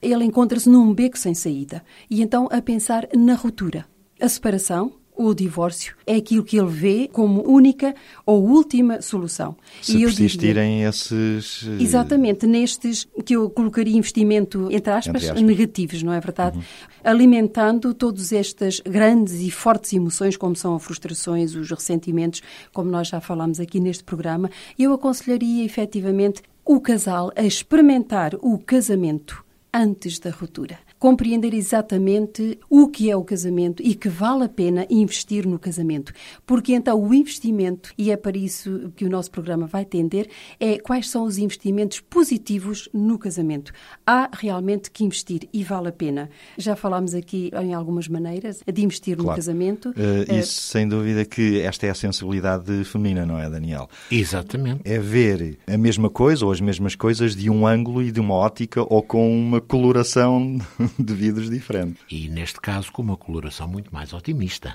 ele 0.00 0.24
encontra-se 0.24 0.68
num 0.68 0.92
beco 0.92 1.18
sem 1.18 1.34
saída. 1.34 1.82
E 2.10 2.22
então 2.22 2.48
a 2.50 2.60
pensar 2.60 3.08
na 3.14 3.34
ruptura. 3.34 3.84
A 4.20 4.28
separação, 4.28 4.92
o 5.16 5.34
divórcio 5.34 5.94
é 6.06 6.16
aquilo 6.16 6.42
que 6.42 6.58
ele 6.58 6.70
vê 6.70 7.08
como 7.12 7.46
única 7.48 7.94
ou 8.24 8.42
última 8.42 9.02
solução. 9.02 9.54
Se 9.82 9.92
E 9.98 10.02
eu 10.02 10.08
diria- 10.10 10.16
persistirem 10.26 10.82
esses. 10.84 11.66
eh, 11.68 11.82
Exatamente, 11.82 12.46
nestes 12.46 13.06
que 13.24 13.34
eu 13.36 13.48
colocaria 13.50 13.96
investimento, 13.96 14.68
entre 14.70 14.90
aspas, 14.92 15.16
Entre 15.22 15.26
aspas. 15.30 15.42
negativos, 15.42 16.02
não 16.02 16.12
é 16.12 16.20
verdade? 16.20 16.58
Alimentando 17.04 17.92
todas 17.92 18.32
estas 18.32 18.80
grandes 18.80 19.34
e 19.40 19.50
fortes 19.50 19.92
emoções, 19.92 20.36
como 20.36 20.56
são 20.56 20.74
as 20.76 20.82
frustrações, 20.82 21.54
os 21.54 21.68
ressentimentos, 21.70 22.40
como 22.72 22.90
nós 22.90 23.08
já 23.08 23.20
falámos 23.20 23.60
aqui 23.60 23.78
neste 23.80 24.02
programa, 24.04 24.50
eu 24.78 24.92
aconselharia 24.94 25.64
efetivamente 25.64 26.40
o 26.64 26.80
casal 26.80 27.30
a 27.36 27.42
experimentar 27.42 28.34
o 28.40 28.56
casamento 28.58 29.44
antes 29.74 30.18
da 30.18 30.30
ruptura. 30.30 30.78
Compreender 31.06 31.52
exatamente 31.52 32.60
o 32.70 32.86
que 32.86 33.10
é 33.10 33.16
o 33.16 33.24
casamento 33.24 33.82
e 33.82 33.92
que 33.92 34.08
vale 34.08 34.44
a 34.44 34.48
pena 34.48 34.86
investir 34.88 35.44
no 35.48 35.58
casamento. 35.58 36.12
Porque 36.46 36.72
então 36.72 37.02
o 37.02 37.12
investimento, 37.12 37.92
e 37.98 38.12
é 38.12 38.16
para 38.16 38.38
isso 38.38 38.92
que 38.94 39.04
o 39.04 39.10
nosso 39.10 39.28
programa 39.28 39.66
vai 39.66 39.84
tender, 39.84 40.28
é 40.60 40.78
quais 40.78 41.10
são 41.10 41.24
os 41.24 41.38
investimentos 41.38 41.98
positivos 41.98 42.88
no 42.94 43.18
casamento. 43.18 43.72
Há 44.06 44.30
realmente 44.32 44.92
que 44.92 45.02
investir 45.02 45.48
e 45.52 45.64
vale 45.64 45.88
a 45.88 45.92
pena. 45.92 46.30
Já 46.56 46.76
falámos 46.76 47.14
aqui 47.14 47.50
em 47.60 47.74
algumas 47.74 48.06
maneiras 48.06 48.60
de 48.64 48.84
investir 48.84 49.16
no 49.16 49.24
Claro. 49.24 49.36
casamento. 49.38 49.92
Eh, 49.96 50.26
Eh, 50.28 50.38
isso, 50.38 50.60
sem 50.60 50.86
dúvida, 50.86 51.24
que 51.24 51.60
esta 51.62 51.84
é 51.84 51.90
a 51.90 51.94
sensibilidade 51.96 52.84
feminina, 52.84 53.26
não 53.26 53.40
é, 53.40 53.50
Daniel? 53.50 53.88
Exatamente. 54.08 54.82
É 54.84 55.00
ver 55.00 55.58
a 55.66 55.76
mesma 55.76 56.08
coisa 56.08 56.46
ou 56.46 56.52
as 56.52 56.60
mesmas 56.60 56.94
coisas 56.94 57.34
de 57.34 57.50
um 57.50 57.66
ângulo 57.66 58.00
e 58.04 58.12
de 58.12 58.20
uma 58.20 58.34
ótica 58.34 58.82
ou 58.88 59.02
com 59.02 59.28
uma 59.36 59.60
coloração 59.60 60.58
de 60.98 61.14
vidros 61.14 61.50
diferente. 61.50 62.00
E 62.10 62.28
neste 62.28 62.60
caso 62.60 62.90
com 62.92 63.02
uma 63.02 63.16
coloração 63.16 63.66
muito 63.68 63.92
mais 63.92 64.12
otimista. 64.12 64.74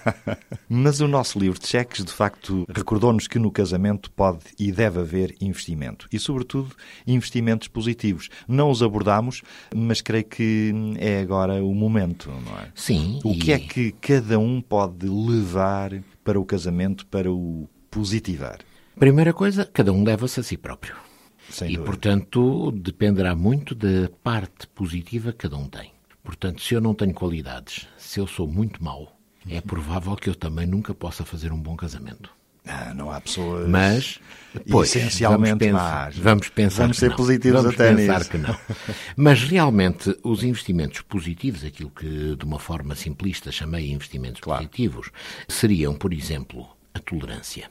Mas 0.68 1.00
o 1.00 1.08
nosso 1.08 1.38
livro 1.38 1.58
de 1.58 1.66
cheques, 1.66 2.04
de 2.04 2.12
facto, 2.12 2.66
recordou-nos 2.68 3.26
que 3.28 3.38
no 3.38 3.50
casamento 3.50 4.10
pode 4.10 4.40
e 4.58 4.72
deve 4.72 5.00
haver 5.00 5.34
investimento. 5.40 6.08
E, 6.12 6.18
sobretudo, 6.18 6.74
investimentos 7.06 7.68
positivos. 7.68 8.28
Não 8.48 8.70
os 8.70 8.82
abordámos, 8.82 9.42
mas 9.74 10.00
creio 10.00 10.24
que 10.24 10.72
é 10.98 11.20
agora 11.20 11.62
o 11.62 11.74
momento, 11.74 12.30
não 12.30 12.58
é? 12.58 12.68
Sim. 12.74 13.20
O 13.24 13.32
e- 13.32 13.38
que 13.38 13.52
é 13.52 13.58
que 13.58 13.92
cada 14.00 14.38
um 14.38 14.60
pode 14.60 15.06
levar 15.08 15.92
para 16.22 16.40
o 16.40 16.44
casamento, 16.44 17.06
para 17.06 17.30
o 17.30 17.68
positivar? 17.90 18.58
Primeira 18.98 19.32
coisa, 19.32 19.68
cada 19.72 19.92
um 19.92 20.04
leva-se 20.04 20.40
a 20.40 20.42
si 20.42 20.56
próprio. 20.56 20.94
Sem 21.50 21.68
e, 21.68 21.72
dúvida. 21.76 21.84
portanto, 21.86 22.72
dependerá 22.72 23.34
muito 23.34 23.74
da 23.74 24.08
parte 24.22 24.66
positiva 24.68 25.32
que 25.32 25.38
cada 25.38 25.56
um 25.56 25.68
tem. 25.68 25.92
Portanto, 26.22 26.62
se 26.62 26.74
eu 26.74 26.80
não 26.80 26.94
tenho 26.94 27.12
qualidades, 27.12 27.86
se 27.98 28.18
eu 28.18 28.26
sou 28.26 28.46
muito 28.48 28.82
mau, 28.82 29.14
é 29.48 29.60
provável 29.60 30.16
que 30.16 30.28
eu 30.30 30.34
também 30.34 30.66
nunca 30.66 30.94
possa 30.94 31.24
fazer 31.24 31.52
um 31.52 31.60
bom 31.60 31.76
casamento. 31.76 32.30
Ah, 32.66 32.94
não 32.94 33.10
há 33.10 33.20
pessoas 33.20 33.68
Mas, 33.68 34.18
pois, 34.70 34.88
essencialmente 34.96 35.66
vamos 35.68 35.82
más. 35.82 36.14
pensar, 36.14 36.22
vamos 36.22 36.48
pensar 36.48 36.82
Vamos 36.84 36.96
que 36.96 37.00
ser 37.00 37.10
não. 37.10 37.16
positivos 37.16 37.62
vamos 37.62 37.74
até 37.78 37.94
pensar 37.94 38.18
nisso. 38.20 38.30
que 38.30 38.38
não. 38.38 38.56
Mas 39.14 39.42
realmente 39.42 40.16
os 40.22 40.42
investimentos 40.42 41.02
positivos, 41.02 41.62
aquilo 41.62 41.90
que 41.90 42.34
de 42.34 42.44
uma 42.46 42.58
forma 42.58 42.94
simplista 42.94 43.52
chamei 43.52 43.92
investimentos 43.92 44.40
positivos, 44.40 45.10
seriam, 45.46 45.94
por 45.94 46.14
exemplo, 46.14 46.66
a 46.94 46.98
tolerância. 47.00 47.68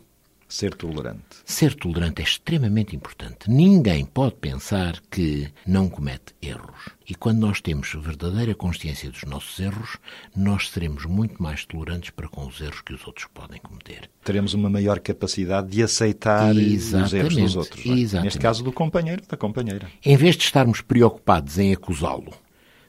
Ser 0.53 0.75
tolerante. 0.75 1.23
Ser 1.43 1.73
tolerante 1.73 2.21
é 2.21 2.23
extremamente 2.23 2.95
importante. 2.95 3.49
Ninguém 3.49 4.05
pode 4.05 4.35
pensar 4.35 5.01
que 5.09 5.51
não 5.65 5.89
comete 5.89 6.35
erros. 6.39 6.89
E 7.09 7.15
quando 7.15 7.39
nós 7.39 7.59
temos 7.59 7.91
verdadeira 7.95 8.53
consciência 8.53 9.09
dos 9.09 9.23
nossos 9.23 9.59
erros, 9.59 9.97
nós 10.35 10.69
seremos 10.69 11.05
muito 11.07 11.41
mais 11.41 11.65
tolerantes 11.65 12.11
para 12.11 12.27
com 12.27 12.45
os 12.45 12.61
erros 12.61 12.81
que 12.81 12.93
os 12.93 13.03
outros 13.07 13.25
podem 13.33 13.59
cometer. 13.59 14.07
Teremos 14.23 14.53
uma 14.53 14.69
maior 14.69 14.99
capacidade 14.99 15.69
de 15.69 15.81
aceitar 15.81 16.53
os 16.53 16.55
erros 16.55 16.75
dos 16.83 16.93
Exatamente, 16.93 17.57
outros. 17.57 17.85
é? 17.87 17.89
exatamente. 17.89 18.25
Neste 18.25 18.39
caso, 18.39 18.63
do 18.63 18.71
companheiro, 18.71 19.23
da 19.27 19.35
companheira. 19.35 19.89
Em 20.05 20.15
vez 20.15 20.37
de 20.37 20.43
estarmos 20.43 20.81
preocupados 20.81 21.57
em 21.57 21.73
acusá-lo, 21.73 22.31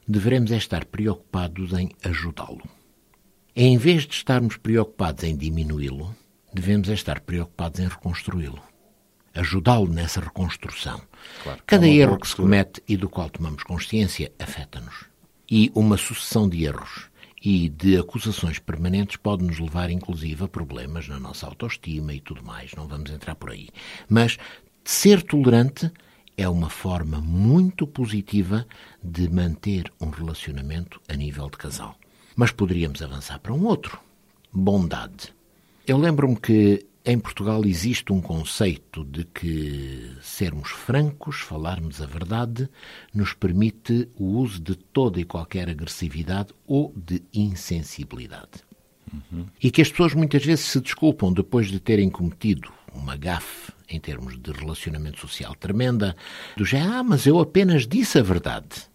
devemos 0.07 0.53
é 0.53 0.59
estar 0.59 0.85
preocupados 0.85 1.73
em 1.73 1.89
ajudá-lo. 2.05 2.69
Em 3.57 3.79
vez 3.79 4.07
de 4.07 4.13
estarmos 4.13 4.59
preocupados 4.59 5.25
em 5.25 5.35
diminuí-lo, 5.35 6.15
devemos 6.55 6.89
é 6.89 6.95
estar 6.95 7.21
preocupados 7.21 7.81
em 7.81 7.89
reconstruí-lo. 7.89 8.63
Ajudá-lo 9.35 9.89
nessa 9.89 10.21
reconstrução. 10.21 11.01
Claro, 11.43 11.61
Cada 11.67 11.89
é 11.89 11.93
erro 11.93 12.19
que 12.19 12.29
se 12.29 12.37
comete 12.37 12.81
e 12.89 12.97
do 12.97 13.09
qual 13.09 13.29
tomamos 13.29 13.65
consciência 13.65 14.31
afeta-nos. 14.39 15.07
E 15.51 15.73
uma 15.75 15.97
sucessão 15.97 16.49
de 16.49 16.65
erros 16.65 17.11
e 17.45 17.69
de 17.69 17.99
acusações 17.99 18.59
permanentes 18.59 19.17
pode 19.17 19.45
nos 19.45 19.59
levar, 19.59 19.91
inclusive, 19.91 20.45
a 20.45 20.49
problemas 20.49 21.09
na 21.09 21.19
nossa 21.19 21.47
autoestima 21.47 22.15
e 22.15 22.21
tudo 22.21 22.45
mais. 22.45 22.73
Não 22.75 22.87
vamos 22.87 23.11
entrar 23.11 23.35
por 23.35 23.51
aí. 23.51 23.69
Mas 24.09 24.39
ser 24.85 25.21
tolerante 25.21 25.91
é 26.37 26.49
uma 26.49 26.71
forma 26.71 27.21
muito 27.21 27.87
positiva 27.87 28.67
de 29.03 29.29
manter 29.29 29.93
um 30.01 30.11
relacionamento 30.11 31.01
a 31.09 31.15
nível 31.15 31.51
de 31.51 31.59
casal. 31.59 31.97
Mas 32.37 32.51
poderíamos 32.51 33.03
avançar 33.03 33.39
para 33.41 33.53
um 33.53 33.67
outro: 33.67 33.99
bondade. 34.53 35.35
Eu 35.87 35.99
lembro-me 35.99 36.37
que 36.37 36.87
em 37.05 37.19
Portugal 37.19 37.63
existe 37.67 38.11
um 38.11 38.21
conceito 38.23 39.05
de 39.05 39.25
que 39.25 40.11
sermos 40.23 40.71
francos, 40.71 41.41
falarmos 41.41 42.01
a 42.01 42.07
verdade, 42.07 42.71
nos 43.13 43.35
permite 43.35 44.09
o 44.17 44.39
uso 44.39 44.59
de 44.59 44.75
toda 44.75 45.21
e 45.21 45.25
qualquer 45.25 45.69
agressividade 45.69 46.55
ou 46.67 46.95
de 46.97 47.23
insensibilidade. 47.35 48.65
Uhum. 49.13 49.45
E 49.63 49.71
que 49.71 49.83
as 49.83 49.91
pessoas 49.91 50.15
muitas 50.15 50.43
vezes 50.43 50.65
se 50.65 50.81
desculpam 50.81 51.31
depois 51.31 51.69
de 51.69 51.79
terem 51.79 52.09
cometido 52.09 52.73
uma 52.95 53.17
gafe 53.17 53.71
em 53.87 54.01
termos 54.01 54.39
de 54.41 54.51
relacionamento 54.51 55.21
social 55.21 55.55
tremenda, 55.55 56.17
do 56.57 56.65
já, 56.65 57.01
ah, 57.01 57.03
mas 57.03 57.27
eu 57.27 57.39
apenas 57.39 57.87
disse 57.87 58.19
a 58.19 58.23
verdade. 58.23 58.89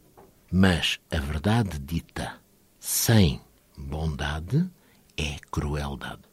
Mas 0.52 1.00
a 1.12 1.20
verdade 1.20 1.78
dita 1.78 2.34
sem 2.80 3.40
bondade 3.78 4.68
é 5.16 5.36
crueldade. 5.52 6.29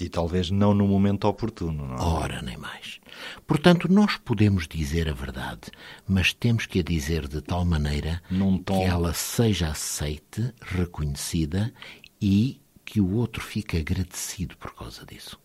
E 0.00 0.08
talvez 0.08 0.50
não 0.50 0.72
no 0.72 0.88
momento 0.88 1.28
oportuno, 1.28 1.86
não 1.86 1.96
é? 1.96 2.00
Ora, 2.00 2.40
nem 2.40 2.56
mais. 2.56 2.98
Portanto, 3.46 3.86
nós 3.92 4.16
podemos 4.16 4.66
dizer 4.66 5.10
a 5.10 5.12
verdade, 5.12 5.70
mas 6.08 6.32
temos 6.32 6.64
que 6.64 6.80
a 6.80 6.82
dizer 6.82 7.28
de 7.28 7.42
tal 7.42 7.66
maneira 7.66 8.22
que 8.64 8.72
ela 8.72 9.12
seja 9.12 9.68
aceite, 9.68 10.54
reconhecida 10.62 11.70
e 12.20 12.62
que 12.82 12.98
o 12.98 13.14
outro 13.14 13.42
fique 13.42 13.76
agradecido 13.76 14.56
por 14.56 14.74
causa 14.74 15.04
disso. 15.04 15.38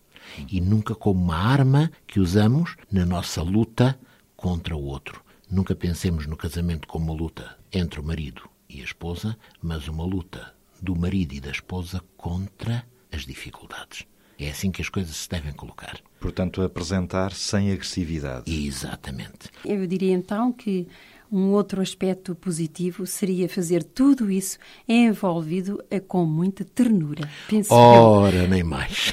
E 0.50 0.58
nunca 0.58 0.94
como 0.94 1.22
uma 1.22 1.36
arma 1.36 1.92
que 2.06 2.18
usamos 2.18 2.76
na 2.90 3.04
nossa 3.04 3.42
luta 3.42 3.98
contra 4.34 4.74
o 4.74 4.84
outro. 4.84 5.22
Nunca 5.50 5.74
pensemos 5.74 6.26
no 6.26 6.36
casamento 6.36 6.88
como 6.88 7.12
uma 7.12 7.14
luta 7.14 7.56
entre 7.70 8.00
o 8.00 8.02
marido 8.02 8.48
e 8.68 8.80
a 8.80 8.84
esposa, 8.84 9.36
mas 9.62 9.86
uma 9.86 10.04
luta 10.04 10.54
do 10.80 10.96
marido 10.96 11.34
e 11.34 11.40
da 11.40 11.50
esposa 11.50 12.02
contra 12.16 12.84
as 13.12 13.24
dificuldades. 13.26 14.06
É 14.38 14.50
assim 14.50 14.70
que 14.70 14.82
as 14.82 14.88
coisas 14.88 15.16
se 15.16 15.28
devem 15.28 15.52
colocar. 15.52 15.98
Portanto, 16.20 16.62
apresentar 16.62 17.32
sem 17.32 17.72
agressividade. 17.72 18.52
Exatamente. 18.66 19.50
Eu 19.64 19.86
diria 19.86 20.12
então 20.12 20.52
que 20.52 20.86
um 21.30 21.50
outro 21.50 21.80
aspecto 21.80 22.34
positivo 22.34 23.06
seria 23.06 23.48
fazer 23.48 23.82
tudo 23.82 24.30
isso 24.30 24.58
envolvido 24.88 25.82
com 26.06 26.24
muita 26.24 26.64
ternura. 26.64 27.28
Penso 27.48 27.72
Ora, 27.72 28.36
eu. 28.36 28.48
nem 28.48 28.62
mais. 28.62 29.12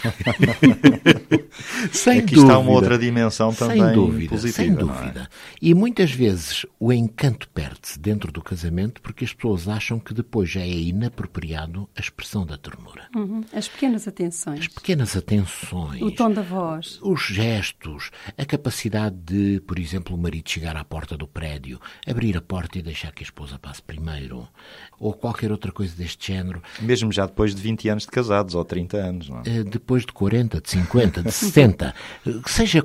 sem 1.92 2.20
Aqui 2.20 2.36
dúvida. 2.36 2.54
está 2.54 2.60
uma 2.60 2.72
outra 2.72 2.98
dimensão 2.98 3.54
também 3.54 3.82
sem 3.82 3.94
dúvida, 3.94 4.30
positiva. 4.30 4.64
Sem 4.64 4.72
é? 4.72 4.76
dúvida. 4.76 5.30
É? 5.32 5.56
E 5.62 5.74
muitas 5.74 6.12
vezes 6.12 6.66
o 6.80 6.92
encanto 6.92 7.48
perde-se 7.50 8.00
dentro 8.00 8.32
do 8.32 8.42
casamento 8.42 9.02
porque 9.02 9.24
as 9.24 9.34
pessoas 9.34 9.68
acham 9.68 10.00
que 10.00 10.14
depois 10.14 10.50
já 10.50 10.62
é 10.62 10.70
inapropriado 10.70 11.90
a 11.96 12.00
expressão 12.00 12.46
da 12.46 12.58
ternura. 12.58 13.08
Uhum. 13.16 13.44
As 13.54 13.68
pequenas 13.68 14.08
atenções. 14.08 14.60
As 14.60 14.68
pequenas 14.68 15.16
atenções. 15.16 16.02
O 16.02 16.12
tom 16.12 16.32
da 16.32 16.42
voz. 16.42 17.00
Os 17.02 17.22
gestos. 17.22 18.12
A 18.38 18.46
capacidade 18.46 19.16
de, 19.16 19.62
por 19.62 19.80
exemplo, 19.80 20.16
o 20.16 20.18
marido 20.20 20.50
chegar 20.50 20.76
à 20.76 20.84
porta 20.84 21.18
do 21.18 21.28
prédio 21.28 21.80
abrir 22.06 22.38
a 22.38 22.42
porta 22.42 22.78
e 22.78 22.82
deixar 22.82 23.12
que 23.12 23.24
a 23.24 23.26
esposa 23.26 23.58
passe 23.58 23.82
primeiro, 23.82 24.48
ou 25.00 25.14
qualquer 25.14 25.52
outra 25.52 25.72
coisa 25.72 25.96
deste 25.96 26.34
género. 26.34 26.62
Mesmo 26.82 27.12
já 27.12 27.26
depois 27.26 27.56
de 27.56 27.62
20 27.62 27.90
anos 27.90 28.04
de 28.04 28.10
casados, 28.10 28.56
ou 28.56 28.66
30 28.66 28.98
anos, 28.98 29.30
não 29.30 29.40
é? 29.40 29.44
Eh, 29.46 29.64
depois 29.64 30.06
de 30.06 30.12
40, 30.12 30.62
de 30.62 30.70
50, 30.70 31.24
de 31.24 31.32
60, 31.32 31.96
seja 32.46 32.84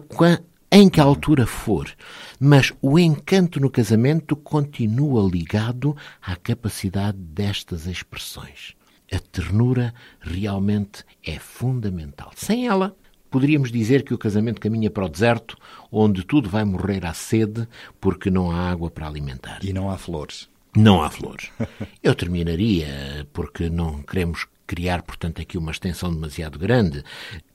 em 0.71 0.89
que 0.89 1.01
altura 1.01 1.47
for. 1.47 1.91
Mas 2.39 2.73
o 2.81 2.99
encanto 2.99 3.59
no 3.61 3.71
casamento 3.71 4.37
continua 4.37 5.29
ligado 5.29 5.97
à 6.23 6.37
capacidade 6.37 7.19
destas 7.19 7.87
expressões. 7.87 8.77
A 9.11 9.19
ternura 9.19 9.95
realmente 10.21 11.03
é 11.25 11.39
fundamental. 11.39 12.31
Sem 12.37 12.69
ela, 12.69 12.95
Poderíamos 13.31 13.71
dizer 13.71 14.05
que 14.05 14.15
o 14.15 14.19
casamento 14.19 14.61
caminha 14.61 14.91
para 14.91 15.05
o 15.05 15.09
deserto, 15.09 15.57
onde 15.91 16.25
tudo 16.25 16.49
vai 16.49 16.65
morrer 16.65 17.05
à 17.05 17.13
sede 17.13 17.69
porque 18.01 18.31
não 18.31 18.51
há 18.51 18.71
água 18.71 18.91
para 18.91 19.07
alimentar. 19.07 19.61
E 19.63 19.73
não 19.73 19.91
há 19.91 19.99
flores. 19.99 20.49
Não 20.77 21.03
há 21.03 21.11
flores. 21.11 21.51
Eu 22.03 22.15
terminaria, 22.15 23.27
porque 23.33 23.69
não 23.69 24.03
queremos 24.03 24.47
criar, 24.67 25.03
portanto, 25.03 25.41
aqui 25.41 25.57
uma 25.57 25.73
extensão 25.73 26.13
demasiado 26.13 26.59
grande. 26.59 27.03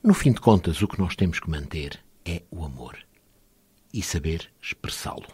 No 0.02 0.14
fim 0.14 0.32
de 0.32 0.40
contas, 0.40 0.82
o 0.82 0.88
que 0.88 0.98
nós 0.98 1.14
temos 1.14 1.38
que 1.40 1.48
manter 1.50 1.98
é 2.24 2.42
o 2.50 2.64
amor 2.64 2.96
e 3.92 4.02
saber 4.02 4.50
expressá-lo. 4.60 5.28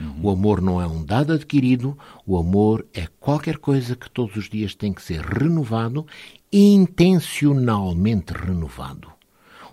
Uhum. 0.00 0.20
O 0.22 0.30
amor 0.30 0.60
não 0.60 0.80
é 0.80 0.86
um 0.86 1.04
dado 1.04 1.32
adquirido, 1.32 1.98
o 2.24 2.38
amor 2.38 2.86
é 2.94 3.08
qualquer 3.18 3.58
coisa 3.58 3.96
que 3.96 4.08
todos 4.08 4.36
os 4.36 4.48
dias 4.48 4.74
tem 4.74 4.92
que 4.92 5.02
ser 5.02 5.20
renovado, 5.20 6.06
intencionalmente 6.52 8.32
renovado. 8.32 9.17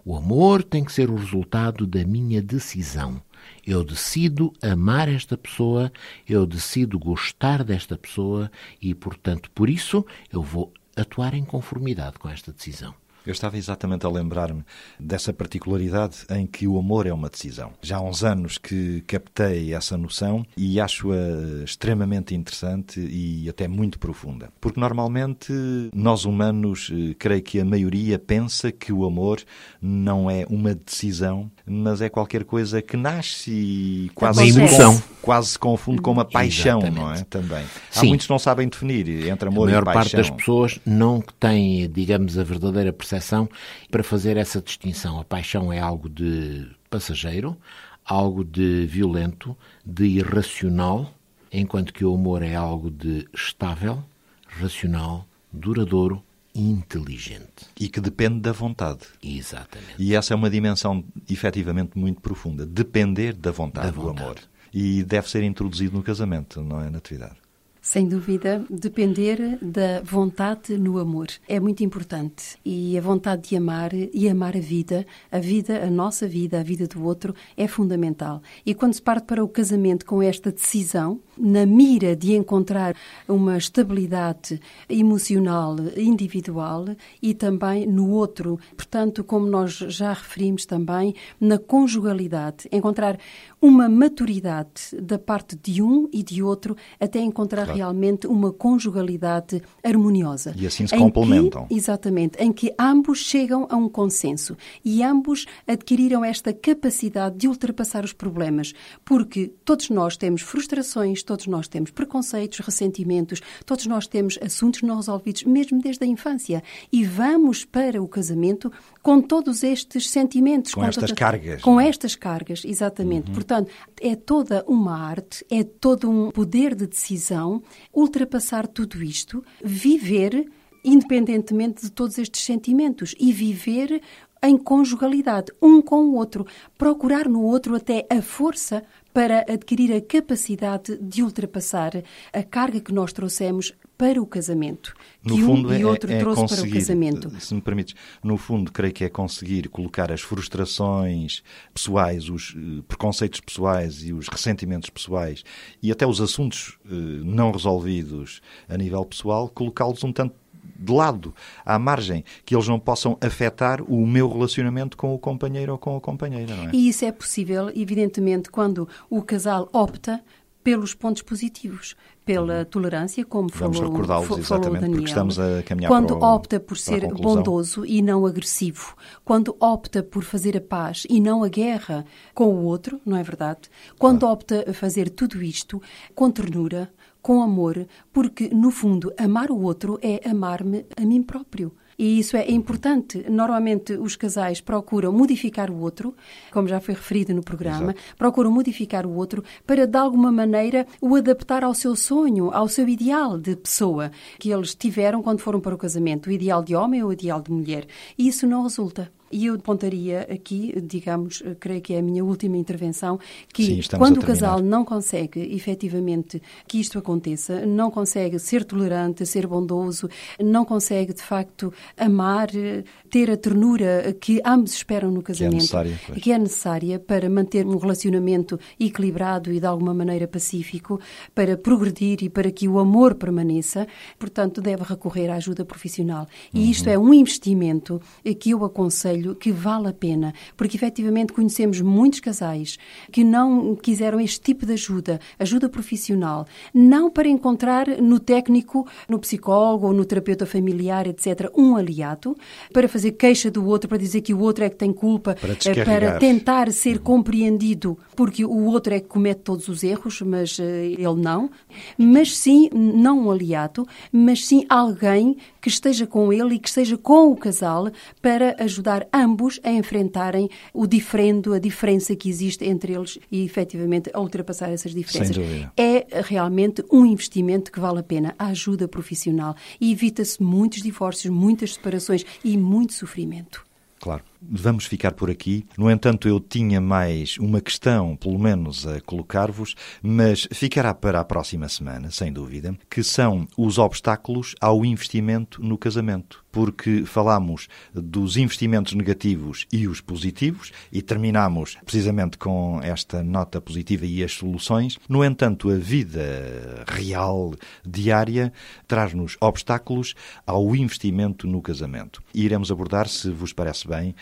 O 0.07 0.15
amor 0.15 0.61
tem 0.61 0.83
que 0.83 0.93
ser 0.93 1.09
o 1.09 1.15
resultado 1.15 1.87
da 1.87 2.05
minha 2.05 2.39
decisão. 2.39 3.19
Eu 3.65 3.83
decido 3.83 4.53
amar 4.61 5.09
esta 5.09 5.35
pessoa, 5.35 5.91
eu 6.29 6.45
decido 6.45 6.99
gostar 6.99 7.63
desta 7.63 7.97
pessoa 7.97 8.51
e, 8.79 8.93
portanto, 8.93 9.49
por 9.49 9.67
isso 9.67 10.05
eu 10.31 10.43
vou 10.43 10.71
atuar 10.95 11.33
em 11.33 11.43
conformidade 11.43 12.19
com 12.19 12.29
esta 12.29 12.51
decisão. 12.51 12.93
Eu 13.25 13.31
estava 13.31 13.57
exatamente 13.57 14.05
a 14.05 14.09
lembrar-me 14.09 14.63
dessa 14.99 15.33
particularidade 15.33 16.17
em 16.29 16.45
que 16.45 16.67
o 16.67 16.77
amor 16.77 17.07
é 17.07 17.13
uma 17.13 17.27
decisão. 17.27 17.71
Já 17.81 17.97
há 17.97 18.01
uns 18.01 18.23
anos 18.23 18.59
que 18.59 19.01
captei 19.07 19.73
essa 19.73 19.97
noção 19.97 20.45
e 20.55 20.79
acho-a 20.79 21.63
extremamente 21.63 22.35
interessante 22.35 22.99
e 22.99 23.49
até 23.49 23.67
muito 23.67 23.97
profunda. 23.97 24.49
Porque 24.61 24.79
normalmente 24.79 25.51
nós 25.93 26.25
humanos, 26.25 26.91
eh, 26.93 27.15
creio 27.17 27.41
que 27.41 27.59
a 27.59 27.65
maioria 27.65 28.19
pensa 28.19 28.71
que 28.71 28.93
o 28.93 29.03
amor 29.05 29.41
não 29.81 30.29
é 30.29 30.45
uma 30.47 30.75
decisão, 30.75 31.49
mas 31.65 32.01
é 32.01 32.09
qualquer 32.09 32.43
coisa 32.43 32.79
que 32.81 32.95
nasce 32.95 33.51
e 33.51 34.11
quase, 34.13 34.39
uma 34.39 34.47
emoção. 34.47 35.01
quase 35.21 35.49
se 35.49 35.59
confunde 35.59 36.01
com 36.01 36.11
uma 36.11 36.25
paixão, 36.25 36.79
Exatamente. 36.79 37.01
não 37.01 37.13
é? 37.13 37.23
Também. 37.23 37.65
Há 37.95 37.99
Sim. 37.99 38.07
muitos 38.09 38.27
que 38.27 38.31
não 38.31 38.39
sabem 38.39 38.67
definir 38.67 39.27
entre 39.27 39.49
amor 39.49 39.69
e 39.69 39.71
paixão. 39.71 39.81
A 39.81 39.85
maior 39.85 39.93
parte 39.93 40.15
das 40.15 40.29
pessoas 40.29 40.79
não 40.85 41.23
tem, 41.39 41.89
digamos, 41.89 42.37
a 42.37 42.43
verdadeira 42.43 42.93
percepção 42.93 43.14
percepção 43.15 43.49
para 43.89 44.03
fazer 44.03 44.37
essa 44.37 44.61
distinção. 44.61 45.19
A 45.19 45.23
paixão 45.23 45.71
é 45.71 45.79
algo 45.79 46.09
de 46.09 46.67
passageiro, 46.89 47.57
algo 48.03 48.43
de 48.43 48.85
violento, 48.85 49.57
de 49.85 50.05
irracional, 50.05 51.13
enquanto 51.51 51.93
que 51.93 52.05
o 52.05 52.13
amor 52.13 52.43
é 52.43 52.55
algo 52.55 52.91
de 52.91 53.27
estável, 53.33 54.03
racional, 54.47 55.27
duradouro 55.51 56.23
e 56.53 56.61
inteligente. 56.61 57.65
E 57.79 57.87
que 57.89 57.99
depende 57.99 58.39
da 58.39 58.51
vontade. 58.51 59.01
Exatamente. 59.21 59.95
E 59.97 60.15
essa 60.15 60.33
é 60.33 60.35
uma 60.35 60.49
dimensão 60.49 61.03
efetivamente 61.29 61.97
muito 61.97 62.21
profunda. 62.21 62.65
Depender 62.65 63.33
da 63.33 63.51
vontade, 63.51 63.87
da 63.87 63.91
vontade. 63.91 64.17
do 64.17 64.23
amor. 64.23 64.39
E 64.73 65.03
deve 65.03 65.29
ser 65.29 65.43
introduzido 65.43 65.95
no 65.95 66.03
casamento, 66.03 66.61
não 66.61 66.81
é, 66.81 66.89
Natividade? 66.89 67.44
Sem 67.87 68.07
dúvida, 68.07 68.65
depender 68.67 69.59
da 69.61 70.01
vontade 70.01 70.75
no 70.75 70.97
amor 70.97 71.27
é 71.47 71.59
muito 71.59 71.83
importante. 71.83 72.57
E 72.65 72.97
a 72.97 73.01
vontade 73.01 73.49
de 73.49 73.55
amar 73.55 73.91
e 73.93 74.27
amar 74.27 74.57
a 74.57 74.59
vida, 74.59 75.05
a 75.31 75.37
vida, 75.37 75.85
a 75.85 75.89
nossa 75.91 76.27
vida, 76.27 76.59
a 76.59 76.63
vida 76.63 76.87
do 76.87 77.03
outro, 77.03 77.35
é 77.55 77.67
fundamental. 77.67 78.41
E 78.65 78.73
quando 78.73 78.95
se 78.95 79.01
parte 79.03 79.25
para 79.27 79.43
o 79.43 79.47
casamento 79.47 80.03
com 80.03 80.19
esta 80.19 80.51
decisão, 80.51 81.21
na 81.37 81.65
mira 81.65 82.15
de 82.15 82.33
encontrar 82.33 82.95
uma 83.27 83.57
estabilidade 83.57 84.59
emocional 84.89 85.75
individual 85.97 86.85
e 87.21 87.33
também 87.33 87.85
no 87.85 88.09
outro, 88.09 88.59
portanto, 88.75 89.23
como 89.23 89.45
nós 89.45 89.73
já 89.73 90.13
referimos 90.13 90.65
também, 90.65 91.15
na 91.39 91.57
conjugalidade, 91.57 92.67
encontrar 92.71 93.17
uma 93.61 93.89
maturidade 93.89 94.95
da 95.01 95.17
parte 95.17 95.55
de 95.55 95.81
um 95.81 96.07
e 96.13 96.23
de 96.23 96.43
outro 96.43 96.75
até 96.99 97.19
encontrar 97.19 97.63
claro. 97.63 97.77
realmente 97.77 98.27
uma 98.27 98.51
conjugalidade 98.51 99.61
harmoniosa. 99.83 100.53
E 100.55 100.67
assim 100.67 100.85
se 100.87 100.95
complementam. 100.95 101.65
Que, 101.65 101.73
exatamente, 101.73 102.37
em 102.37 102.53
que 102.53 102.73
ambos 102.79 103.19
chegam 103.19 103.67
a 103.69 103.75
um 103.75 103.89
consenso 103.89 104.55
e 104.83 105.01
ambos 105.03 105.45
adquiriram 105.67 106.23
esta 106.23 106.53
capacidade 106.53 107.37
de 107.37 107.47
ultrapassar 107.47 108.03
os 108.03 108.13
problemas, 108.13 108.73
porque 109.03 109.51
todos 109.63 109.89
nós 109.89 110.15
temos 110.17 110.41
frustrações, 110.41 111.23
todos 111.25 111.47
nós 111.47 111.67
temos 111.67 111.91
preconceitos, 111.91 112.59
ressentimentos, 112.59 113.41
todos 113.65 113.85
nós 113.87 114.07
temos 114.07 114.37
assuntos 114.41 114.83
não 114.83 114.97
resolvidos, 114.97 115.43
mesmo 115.43 115.81
desde 115.81 116.03
a 116.03 116.07
infância, 116.07 116.63
e 116.91 117.03
vamos 117.03 117.65
para 117.65 118.01
o 118.01 118.07
casamento 118.07 118.71
com 119.01 119.19
todos 119.19 119.63
estes 119.63 120.09
sentimentos. 120.09 120.73
Com, 120.73 120.81
com 120.81 120.87
estas 120.87 121.09
todas, 121.09 121.17
cargas. 121.17 121.61
Com 121.61 121.81
é? 121.81 121.87
estas 121.87 122.15
cargas, 122.15 122.63
exatamente. 122.63 123.29
Uhum. 123.29 123.33
Portanto, 123.33 123.55
Portanto, 123.55 123.71
é 124.01 124.15
toda 124.15 124.65
uma 124.67 124.97
arte, 124.99 125.45
é 125.49 125.63
todo 125.63 126.09
um 126.09 126.31
poder 126.31 126.75
de 126.75 126.87
decisão 126.87 127.63
ultrapassar 127.93 128.67
tudo 128.67 129.01
isto, 129.01 129.43
viver 129.63 130.49
independentemente 130.83 131.83
de 131.83 131.91
todos 131.91 132.17
estes 132.19 132.43
sentimentos 132.43 133.15
e 133.19 133.31
viver 133.31 134.01
em 134.43 134.57
conjugalidade, 134.57 135.51
um 135.59 135.81
com 135.81 136.03
o 136.03 136.15
outro, 136.15 136.45
procurar 136.77 137.27
no 137.27 137.41
outro 137.41 137.75
até 137.75 138.05
a 138.09 138.21
força 138.21 138.83
para 139.15 139.45
adquirir 139.49 139.95
a 139.95 140.01
capacidade 140.01 140.97
de 140.97 141.23
ultrapassar 141.23 142.03
a 142.33 142.43
carga 142.43 142.81
que 142.81 142.91
nós 142.91 143.13
trouxemos 143.13 143.71
para 143.97 144.21
o 144.21 144.27
casamento, 144.27 144.93
no 145.23 145.37
que 145.37 145.41
fundo, 145.41 145.69
um 145.69 145.73
e 145.73 145.83
é, 145.83 145.85
outro 145.85 146.11
é 146.11 146.19
trouxe 146.19 146.41
conseguir, 146.41 146.61
para 146.63 146.69
o 146.69 146.73
casamento. 146.73 147.39
Se 147.39 147.55
me 147.55 147.61
permites, 147.61 147.95
no 148.21 148.35
fundo, 148.35 148.73
creio 148.73 148.93
que 148.93 149.05
é 149.05 149.09
conseguir 149.09 149.69
colocar 149.69 150.11
as 150.11 150.19
frustrações 150.19 151.41
pessoais, 151.73 152.27
os 152.27 152.57
eh, 152.57 152.83
preconceitos 152.89 153.39
pessoais 153.39 154.03
e 154.03 154.11
os 154.11 154.27
ressentimentos 154.27 154.89
pessoais 154.89 155.45
e 155.81 155.93
até 155.93 156.05
os 156.05 156.19
assuntos 156.19 156.77
eh, 156.85 156.89
não 157.23 157.53
resolvidos 157.53 158.41
a 158.67 158.75
nível 158.75 159.05
pessoal, 159.05 159.47
colocá-los 159.47 160.03
um 160.03 160.11
tanto 160.11 160.35
de 160.77 160.91
lado, 160.91 161.33
à 161.65 161.79
margem, 161.79 162.23
que 162.45 162.55
eles 162.55 162.67
não 162.67 162.79
possam 162.79 163.17
afetar 163.21 163.81
o 163.81 164.05
meu 164.05 164.27
relacionamento 164.29 164.97
com 164.97 165.13
o 165.13 165.19
companheiro 165.19 165.71
ou 165.71 165.77
com 165.77 165.95
a 165.95 166.01
companheira, 166.01 166.55
não 166.55 166.65
é? 166.65 166.71
E 166.73 166.89
isso 166.89 167.05
é 167.05 167.11
possível, 167.11 167.69
evidentemente, 167.75 168.49
quando 168.51 168.87
o 169.09 169.21
casal 169.21 169.69
opta 169.71 170.21
pelos 170.63 170.95
pontos 170.95 171.21
positivos, 171.21 171.95
pela 172.25 172.65
tolerância, 172.65 173.23
como 173.23 173.47
Vamos 173.53 173.77
falou, 173.77 173.91
recordá-los 173.91 174.27
fa- 174.27 174.57
falou 174.57 174.71
Daniel. 174.73 174.91
porque 174.93 175.05
estamos 175.09 175.37
a 175.37 175.61
caminhar 175.61 175.89
Quando 175.91 176.17
para 176.17 176.27
o- 176.27 176.33
opta 176.35 176.59
por 176.59 176.75
ser 176.75 177.07
bondoso 177.13 177.85
e 177.85 178.01
não 178.01 178.25
agressivo, 178.25 178.95
quando 179.23 179.55
opta 179.59 180.01
por 180.01 180.23
fazer 180.23 180.57
a 180.57 180.61
paz 180.61 181.05
e 181.07 181.21
não 181.21 181.43
a 181.43 181.47
guerra 181.49 182.03
com 182.33 182.45
o 182.45 182.63
outro, 182.63 182.99
não 183.05 183.15
é 183.15 183.21
verdade? 183.21 183.69
Quando 183.99 184.23
opta 184.25 184.65
a 184.67 184.73
fazer 184.73 185.09
tudo 185.11 185.43
isto 185.43 185.79
com 186.15 186.31
ternura, 186.31 186.91
com 187.25 187.41
amor, 187.41 187.87
porque 188.13 188.49
no 188.53 188.69
fundo 188.69 189.11
amar 189.17 189.49
o 189.49 189.59
outro 189.59 189.97
é 189.99 190.21
amar-me 190.29 190.85
a 190.95 191.03
mim 191.03 191.23
próprio. 191.23 191.71
E 191.97 192.19
isso 192.19 192.37
é 192.37 192.51
importante. 192.51 193.25
Normalmente 193.27 193.93
os 193.93 194.15
casais 194.15 194.61
procuram 194.61 195.11
modificar 195.11 195.71
o 195.71 195.79
outro, 195.79 196.13
como 196.51 196.67
já 196.67 196.79
foi 196.79 196.93
referido 196.93 197.33
no 197.33 197.41
programa, 197.41 197.95
procuram 198.15 198.51
modificar 198.51 199.07
o 199.07 199.15
outro 199.15 199.43
para 199.65 199.87
de 199.87 199.97
alguma 199.97 200.31
maneira 200.31 200.85
o 201.01 201.15
adaptar 201.15 201.63
ao 201.63 201.73
seu 201.73 201.95
sonho, 201.95 202.51
ao 202.53 202.67
seu 202.67 202.87
ideal 202.87 203.39
de 203.39 203.55
pessoa 203.55 204.11
que 204.37 204.51
eles 204.51 204.75
tiveram 204.75 205.23
quando 205.23 205.39
foram 205.39 205.59
para 205.59 205.73
o 205.73 205.79
casamento, 205.79 206.27
o 206.27 206.31
ideal 206.31 206.63
de 206.63 206.75
homem 206.75 207.01
ou 207.01 207.09
o 207.09 207.13
ideal 207.13 207.41
de 207.41 207.51
mulher. 207.51 207.87
E 208.19 208.27
isso 208.27 208.45
não 208.45 208.61
resulta. 208.61 209.11
E 209.35 209.47
eu 209.47 209.55
apontaria 209.55 210.21
aqui, 210.31 210.73
digamos, 210.81 211.43
eh, 211.45 211.57
creio 211.59 211.81
que 211.81 211.93
é 211.93 211.99
a 211.99 212.01
minha 212.01 212.23
última 212.23 212.55
intervenção, 212.55 213.19
que 213.51 213.81
Sim, 213.81 213.97
quando 213.97 214.19
o 214.19 214.25
casal 214.25 214.61
não 214.61 214.85
consegue 214.85 215.53
efetivamente 215.53 216.41
que 216.65 216.79
isto 216.79 216.97
aconteça, 216.97 217.65
não 217.65 217.91
consegue 217.91 218.39
ser 218.39 218.63
tolerante, 218.63 219.25
ser 219.25 219.45
bondoso, 219.45 220.07
não 220.39 220.63
consegue 220.63 221.13
de 221.13 221.21
facto 221.21 221.73
amar, 221.97 222.47
eh, 222.55 222.85
ter 223.09 223.29
a 223.29 223.35
ternura 223.35 224.15
que 224.21 224.41
ambos 224.45 224.71
esperam 224.71 225.11
no 225.11 225.21
casamento, 225.21 225.55
necessária, 225.55 225.99
pois. 226.07 226.23
que 226.23 226.31
é 226.31 226.39
necessária 226.39 226.97
para 226.97 227.29
manter 227.29 227.65
um 227.65 227.77
relacionamento 227.77 228.57
equilibrado 228.79 229.51
e 229.51 229.59
de 229.59 229.65
alguma 229.65 229.93
maneira 229.93 230.29
pacífico, 230.29 230.97
para 231.33 231.57
progredir 231.57 232.23
e 232.23 232.29
para 232.29 232.49
que 232.53 232.69
o 232.69 232.79
amor 232.79 233.15
permaneça, 233.15 233.85
portanto 234.17 234.61
deve 234.61 234.83
recorrer 234.83 235.29
à 235.29 235.35
ajuda 235.35 235.65
profissional. 235.65 236.25
E 236.53 236.71
isto 236.71 236.89
é 236.89 236.97
um 236.97 237.13
investimento 237.13 238.01
que 238.39 238.51
eu 238.51 238.63
aconselho 238.63 239.24
que 239.33 239.51
vale 239.51 239.87
a 239.87 239.93
pena, 239.93 240.33
porque 240.57 240.77
efetivamente 240.77 241.33
conhecemos 241.33 241.81
muitos 241.81 242.19
casais 242.19 242.77
que 243.11 243.23
não 243.23 243.75
quiseram 243.75 244.19
este 244.19 244.41
tipo 244.41 244.65
de 244.65 244.73
ajuda, 244.73 245.19
ajuda 245.39 245.69
profissional, 245.69 246.45
não 246.73 247.09
para 247.09 247.27
encontrar 247.27 247.87
no 248.01 248.19
técnico, 248.19 248.87
no 249.07 249.17
psicólogo 249.17 249.87
ou 249.87 249.93
no 249.93 250.05
terapeuta 250.05 250.45
familiar, 250.45 251.07
etc., 251.07 251.49
um 251.55 251.75
aliado, 251.77 252.35
para 252.73 252.87
fazer 252.87 253.13
queixa 253.13 253.49
do 253.49 253.65
outro, 253.65 253.87
para 253.87 253.97
dizer 253.97 254.21
que 254.21 254.33
o 254.33 254.39
outro 254.39 254.65
é 254.65 254.69
que 254.69 254.75
tem 254.75 254.91
culpa, 254.91 255.35
Para 255.35 255.53
eh, 255.53 255.85
para 255.85 256.19
tentar 256.19 256.71
ser 256.71 256.99
compreendido, 256.99 257.97
porque 258.15 258.43
o 258.43 258.65
outro 258.65 258.93
é 258.93 258.99
que 258.99 259.07
comete 259.07 259.41
todos 259.41 259.67
os 259.67 259.83
erros, 259.83 260.21
mas 260.21 260.59
eh, 260.59 260.87
ele 260.87 261.15
não. 261.15 261.49
Mas 261.97 262.35
sim, 262.37 262.69
não 262.73 263.25
um 263.25 263.31
aliado, 263.31 263.87
mas 264.11 264.45
sim 264.45 264.65
alguém 264.67 265.37
que 265.61 265.69
esteja 265.69 266.05
com 266.05 266.31
ele 266.31 266.55
e 266.55 266.59
que 266.59 266.67
esteja 266.67 266.97
com 266.97 267.31
o 267.31 267.35
casal 267.35 267.89
para 268.21 268.55
ajudar 268.59 269.04
ambos 269.13 269.59
a 269.63 269.71
enfrentarem 269.71 270.49
o 270.73 270.87
diferendo, 270.87 271.53
a 271.53 271.59
diferença 271.59 272.15
que 272.15 272.29
existe 272.29 272.65
entre 272.65 272.93
eles 272.93 273.19
e 273.31 273.43
efetivamente 273.43 274.09
a 274.13 274.19
ultrapassar 274.19 274.69
essas 274.69 274.93
diferenças. 274.93 275.37
É 275.77 276.21
realmente 276.21 276.83
um 276.91 277.05
investimento 277.05 277.71
que 277.71 277.79
vale 277.79 277.99
a 277.99 278.03
pena, 278.03 278.35
a 278.37 278.47
ajuda 278.47 278.87
profissional. 278.87 279.55
E 279.79 279.91
evita-se 279.91 280.41
muitos 280.41 280.81
divórcios, 280.81 281.33
muitas 281.33 281.73
separações 281.73 282.25
e 282.43 282.57
muito 282.57 282.93
sofrimento. 282.93 283.65
Claro. 283.99 284.23
Vamos 284.47 284.85
ficar 284.85 285.13
por 285.13 285.29
aqui. 285.29 285.65
No 285.75 285.89
entanto, 285.89 286.27
eu 286.27 286.39
tinha 286.39 286.79
mais 286.79 287.37
uma 287.39 287.59
questão, 287.59 288.15
pelo 288.15 288.37
menos, 288.37 288.85
a 288.85 289.01
colocar-vos, 289.01 289.75
mas 290.03 290.47
ficará 290.51 290.93
para 290.93 291.19
a 291.19 291.25
próxima 291.25 291.67
semana, 291.67 292.11
sem 292.11 292.31
dúvida, 292.31 292.77
que 292.89 293.03
são 293.03 293.47
os 293.57 293.79
obstáculos 293.79 294.53
ao 294.61 294.85
investimento 294.85 295.63
no 295.63 295.77
casamento. 295.77 296.43
Porque 296.51 297.03
falámos 297.05 297.67
dos 297.93 298.37
investimentos 298.37 298.93
negativos 298.93 299.65
e 299.73 299.87
os 299.87 299.99
positivos 299.99 300.71
e 300.89 301.01
terminamos 301.01 301.75
precisamente 301.83 302.37
com 302.37 302.79
esta 302.81 303.21
nota 303.21 303.59
positiva 303.59 304.05
e 304.05 304.23
as 304.23 304.31
soluções. 304.31 304.97
No 305.09 305.23
entanto, 305.23 305.69
a 305.69 305.75
vida 305.75 306.85
real, 306.87 307.53
diária, 307.85 308.53
traz-nos 308.87 309.35
obstáculos 309.41 310.13
ao 310.47 310.73
investimento 310.75 311.45
no 311.45 311.61
casamento. 311.61 312.23
E 312.33 312.45
iremos 312.45 312.71
abordar, 312.71 313.09
se 313.09 313.31
vos 313.31 313.51
parece 313.51 313.85
bem, 313.85 314.15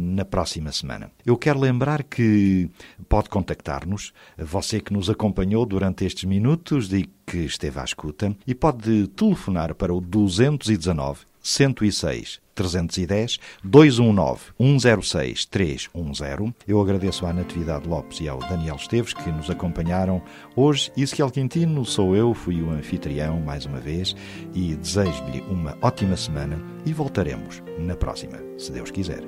na 0.00 0.24
próxima 0.24 0.72
semana. 0.72 1.10
Eu 1.24 1.36
quero 1.36 1.58
lembrar 1.58 2.02
que 2.02 2.70
pode 3.08 3.28
contactar-nos, 3.28 4.12
você 4.36 4.80
que 4.80 4.92
nos 4.92 5.10
acompanhou 5.10 5.64
durante 5.66 6.04
estes 6.04 6.24
minutos 6.24 6.92
e 6.92 7.08
que 7.26 7.38
esteve 7.38 7.78
à 7.78 7.84
escuta, 7.84 8.34
e 8.46 8.54
pode 8.54 9.08
telefonar 9.08 9.74
para 9.74 9.92
o 9.92 10.00
219 10.00 11.27
106 11.48 12.40
310 12.54 13.38
219 13.62 14.40
106 14.58 15.46
310. 15.46 16.54
Eu 16.66 16.80
agradeço 16.80 17.24
à 17.26 17.32
Natividade 17.32 17.88
Lopes 17.88 18.20
e 18.20 18.28
ao 18.28 18.38
Daniel 18.40 18.76
Esteves 18.76 19.14
que 19.14 19.30
nos 19.30 19.48
acompanharam 19.48 20.20
hoje. 20.56 20.90
Ezequiel 20.96 21.30
Quintino 21.30 21.84
sou 21.84 22.16
eu, 22.16 22.34
fui 22.34 22.60
o 22.60 22.70
anfitrião 22.70 23.40
mais 23.40 23.64
uma 23.64 23.78
vez 23.78 24.14
e 24.54 24.74
desejo-lhe 24.74 25.40
uma 25.42 25.76
ótima 25.80 26.16
semana 26.16 26.60
e 26.84 26.92
voltaremos 26.92 27.62
na 27.78 27.96
próxima, 27.96 28.38
se 28.58 28.72
Deus 28.72 28.90
quiser. 28.90 29.22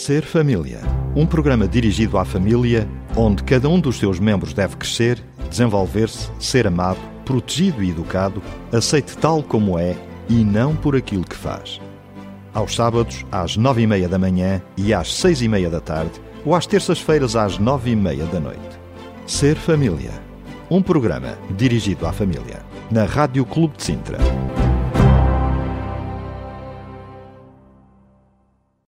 Ser 0.00 0.24
Família. 0.24 0.80
Um 1.14 1.26
programa 1.26 1.68
dirigido 1.68 2.16
à 2.16 2.24
família, 2.24 2.88
onde 3.14 3.44
cada 3.44 3.68
um 3.68 3.78
dos 3.78 3.98
seus 3.98 4.18
membros 4.18 4.54
deve 4.54 4.74
crescer, 4.76 5.22
desenvolver-se, 5.50 6.30
ser 6.38 6.66
amado, 6.66 6.98
protegido 7.22 7.82
e 7.82 7.90
educado, 7.90 8.42
aceite 8.72 9.14
tal 9.18 9.42
como 9.42 9.78
é 9.78 9.94
e 10.26 10.42
não 10.42 10.74
por 10.74 10.96
aquilo 10.96 11.22
que 11.22 11.36
faz. 11.36 11.82
Aos 12.54 12.74
sábados, 12.74 13.26
às 13.30 13.58
nove 13.58 13.82
e 13.82 13.86
meia 13.86 14.08
da 14.08 14.18
manhã 14.18 14.62
e 14.74 14.94
às 14.94 15.14
seis 15.14 15.42
e 15.42 15.48
meia 15.48 15.68
da 15.68 15.80
tarde, 15.80 16.18
ou 16.46 16.54
às 16.54 16.66
terças-feiras, 16.66 17.36
às 17.36 17.58
nove 17.58 17.90
e 17.90 17.96
meia 17.96 18.24
da 18.24 18.40
noite. 18.40 18.80
Ser 19.26 19.54
Família. 19.54 20.12
Um 20.70 20.80
programa 20.80 21.36
dirigido 21.58 22.06
à 22.06 22.12
família. 22.12 22.62
Na 22.90 23.04
Rádio 23.04 23.44
Clube 23.44 23.76
de 23.76 23.84
Sintra. 23.84 24.16